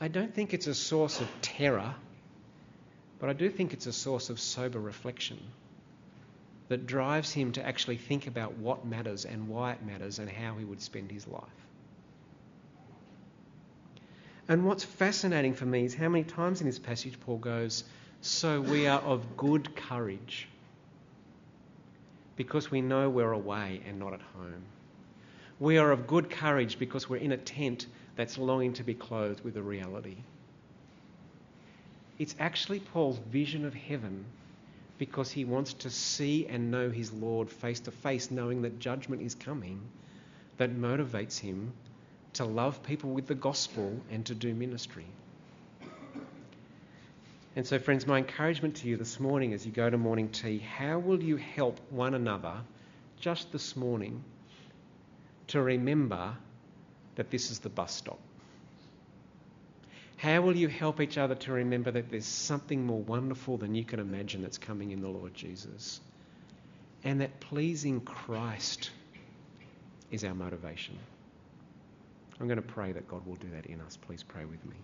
I 0.00 0.08
don't 0.08 0.34
think 0.34 0.54
it's 0.54 0.66
a 0.66 0.74
source 0.74 1.20
of 1.20 1.28
terror 1.42 1.94
but 3.18 3.28
I 3.28 3.32
do 3.32 3.48
think 3.50 3.72
it's 3.72 3.86
a 3.86 3.92
source 3.92 4.30
of 4.30 4.38
sober 4.38 4.78
reflection 4.78 5.38
that 6.68 6.86
drives 6.86 7.32
him 7.32 7.52
to 7.52 7.66
actually 7.66 7.96
think 7.96 8.26
about 8.26 8.56
what 8.58 8.84
matters 8.84 9.24
and 9.24 9.48
why 9.48 9.72
it 9.72 9.84
matters 9.84 10.18
and 10.18 10.30
how 10.30 10.54
he 10.56 10.64
would 10.64 10.80
spend 10.80 11.10
his 11.10 11.26
life. 11.26 11.42
And 14.48 14.64
what's 14.64 14.84
fascinating 14.84 15.54
for 15.54 15.66
me 15.66 15.84
is 15.84 15.94
how 15.94 16.08
many 16.08 16.24
times 16.24 16.60
in 16.60 16.66
this 16.66 16.78
passage 16.78 17.18
Paul 17.20 17.38
goes, 17.38 17.84
So 18.20 18.60
we 18.60 18.86
are 18.86 19.00
of 19.00 19.36
good 19.36 19.74
courage 19.74 20.48
because 22.36 22.70
we 22.70 22.80
know 22.80 23.10
we're 23.10 23.32
away 23.32 23.80
and 23.86 23.98
not 23.98 24.12
at 24.12 24.20
home. 24.36 24.62
We 25.58 25.78
are 25.78 25.90
of 25.90 26.06
good 26.06 26.30
courage 26.30 26.78
because 26.78 27.08
we're 27.08 27.16
in 27.16 27.32
a 27.32 27.36
tent 27.36 27.86
that's 28.18 28.36
longing 28.36 28.72
to 28.72 28.82
be 28.82 28.94
clothed 28.94 29.44
with 29.44 29.56
a 29.56 29.62
reality. 29.62 30.16
It's 32.18 32.34
actually 32.40 32.80
Paul's 32.80 33.18
vision 33.30 33.64
of 33.64 33.72
heaven 33.72 34.24
because 34.98 35.30
he 35.30 35.44
wants 35.44 35.72
to 35.74 35.88
see 35.88 36.44
and 36.48 36.72
know 36.72 36.90
his 36.90 37.12
Lord 37.12 37.48
face 37.48 37.78
to 37.78 37.92
face, 37.92 38.32
knowing 38.32 38.62
that 38.62 38.80
judgment 38.80 39.22
is 39.22 39.36
coming, 39.36 39.80
that 40.56 40.74
motivates 40.74 41.38
him 41.38 41.72
to 42.32 42.44
love 42.44 42.82
people 42.82 43.10
with 43.10 43.28
the 43.28 43.36
gospel 43.36 44.00
and 44.10 44.26
to 44.26 44.34
do 44.34 44.52
ministry. 44.52 45.06
And 47.54 47.64
so, 47.64 47.78
friends, 47.78 48.04
my 48.04 48.18
encouragement 48.18 48.74
to 48.78 48.88
you 48.88 48.96
this 48.96 49.20
morning 49.20 49.52
as 49.52 49.64
you 49.64 49.70
go 49.70 49.88
to 49.88 49.96
morning 49.96 50.28
tea 50.30 50.58
how 50.58 50.98
will 50.98 51.22
you 51.22 51.36
help 51.36 51.78
one 51.90 52.14
another 52.14 52.56
just 53.20 53.52
this 53.52 53.76
morning 53.76 54.24
to 55.46 55.62
remember 55.62 56.34
that 57.18 57.30
this 57.30 57.50
is 57.50 57.58
the 57.58 57.68
bus 57.68 57.92
stop? 57.92 58.20
How 60.16 60.40
will 60.40 60.56
you 60.56 60.68
help 60.68 61.00
each 61.00 61.18
other 61.18 61.34
to 61.34 61.52
remember 61.52 61.90
that 61.90 62.10
there's 62.10 62.26
something 62.26 62.86
more 62.86 63.00
wonderful 63.00 63.56
than 63.56 63.74
you 63.74 63.84
can 63.84 63.98
imagine 64.00 64.40
that's 64.40 64.56
coming 64.58 64.92
in 64.92 65.00
the 65.00 65.08
Lord 65.08 65.34
Jesus? 65.34 66.00
And 67.04 67.20
that 67.20 67.40
pleasing 67.40 68.00
Christ 68.00 68.90
is 70.10 70.24
our 70.24 70.34
motivation. 70.34 70.96
I'm 72.40 72.46
going 72.46 72.62
to 72.62 72.62
pray 72.62 72.92
that 72.92 73.08
God 73.08 73.26
will 73.26 73.36
do 73.36 73.48
that 73.50 73.66
in 73.66 73.80
us. 73.80 73.96
Please 73.96 74.22
pray 74.22 74.44
with 74.44 74.64
me. 74.64 74.76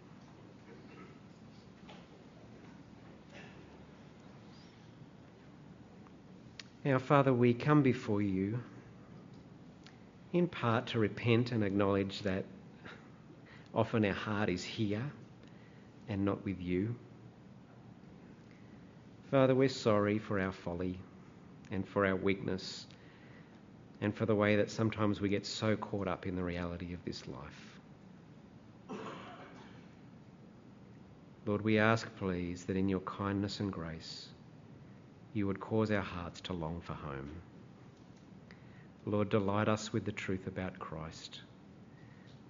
Now, 6.84 6.98
Father, 6.98 7.32
we 7.32 7.54
come 7.54 7.82
before 7.82 8.20
you 8.20 8.58
in 10.34 10.48
part 10.48 10.88
to 10.88 10.98
repent 10.98 11.52
and 11.52 11.62
acknowledge 11.62 12.20
that 12.22 12.44
often 13.72 14.04
our 14.04 14.12
heart 14.12 14.48
is 14.48 14.64
here 14.64 15.04
and 16.08 16.24
not 16.24 16.44
with 16.44 16.60
you. 16.60 16.94
Father, 19.30 19.54
we're 19.54 19.68
sorry 19.68 20.18
for 20.18 20.40
our 20.40 20.50
folly 20.50 20.98
and 21.70 21.86
for 21.88 22.04
our 22.04 22.16
weakness 22.16 22.86
and 24.00 24.14
for 24.14 24.26
the 24.26 24.34
way 24.34 24.56
that 24.56 24.70
sometimes 24.70 25.20
we 25.20 25.28
get 25.28 25.46
so 25.46 25.76
caught 25.76 26.08
up 26.08 26.26
in 26.26 26.34
the 26.34 26.42
reality 26.42 26.92
of 26.92 27.04
this 27.04 27.22
life. 27.28 28.98
Lord, 31.46 31.62
we 31.62 31.78
ask, 31.78 32.08
please, 32.16 32.64
that 32.64 32.76
in 32.76 32.88
your 32.88 33.00
kindness 33.00 33.60
and 33.60 33.72
grace, 33.72 34.28
you 35.32 35.46
would 35.46 35.60
cause 35.60 35.92
our 35.92 36.00
hearts 36.00 36.40
to 36.42 36.52
long 36.52 36.80
for 36.80 36.94
home. 36.94 37.30
Lord, 39.06 39.28
delight 39.28 39.68
us 39.68 39.92
with 39.92 40.04
the 40.04 40.12
truth 40.12 40.46
about 40.46 40.78
Christ. 40.78 41.40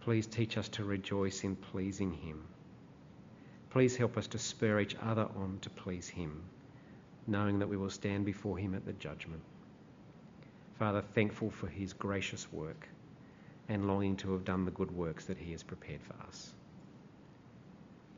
Please 0.00 0.26
teach 0.26 0.56
us 0.56 0.68
to 0.70 0.84
rejoice 0.84 1.44
in 1.44 1.56
pleasing 1.56 2.12
him 2.12 2.44
Please 3.74 3.96
help 3.96 4.16
us 4.16 4.28
to 4.28 4.38
spur 4.38 4.78
each 4.78 4.94
other 5.02 5.26
on 5.34 5.58
to 5.62 5.68
please 5.68 6.06
Him, 6.06 6.44
knowing 7.26 7.58
that 7.58 7.68
we 7.68 7.76
will 7.76 7.90
stand 7.90 8.24
before 8.24 8.56
Him 8.56 8.72
at 8.72 8.86
the 8.86 8.92
judgment. 8.92 9.42
Father, 10.78 11.02
thankful 11.02 11.50
for 11.50 11.66
His 11.66 11.92
gracious 11.92 12.52
work 12.52 12.86
and 13.68 13.88
longing 13.88 14.14
to 14.18 14.30
have 14.32 14.44
done 14.44 14.64
the 14.64 14.70
good 14.70 14.92
works 14.92 15.24
that 15.24 15.38
He 15.38 15.50
has 15.50 15.64
prepared 15.64 16.02
for 16.02 16.14
us. 16.28 16.52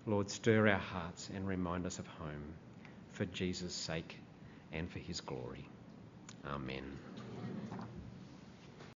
Lord, 0.05 0.29
stir 0.29 0.68
our 0.68 0.79
hearts 0.79 1.31
and 1.35 1.49
remind 1.49 1.87
us 1.87 1.99
of 1.99 2.07
home 2.07 2.53
for 3.12 3.25
Jesus' 3.25 3.75
sake 3.75 4.18
and 4.75 4.90
for 4.90 4.99
His 4.99 5.22
glory. 5.22 5.66
Amen. 6.46 6.85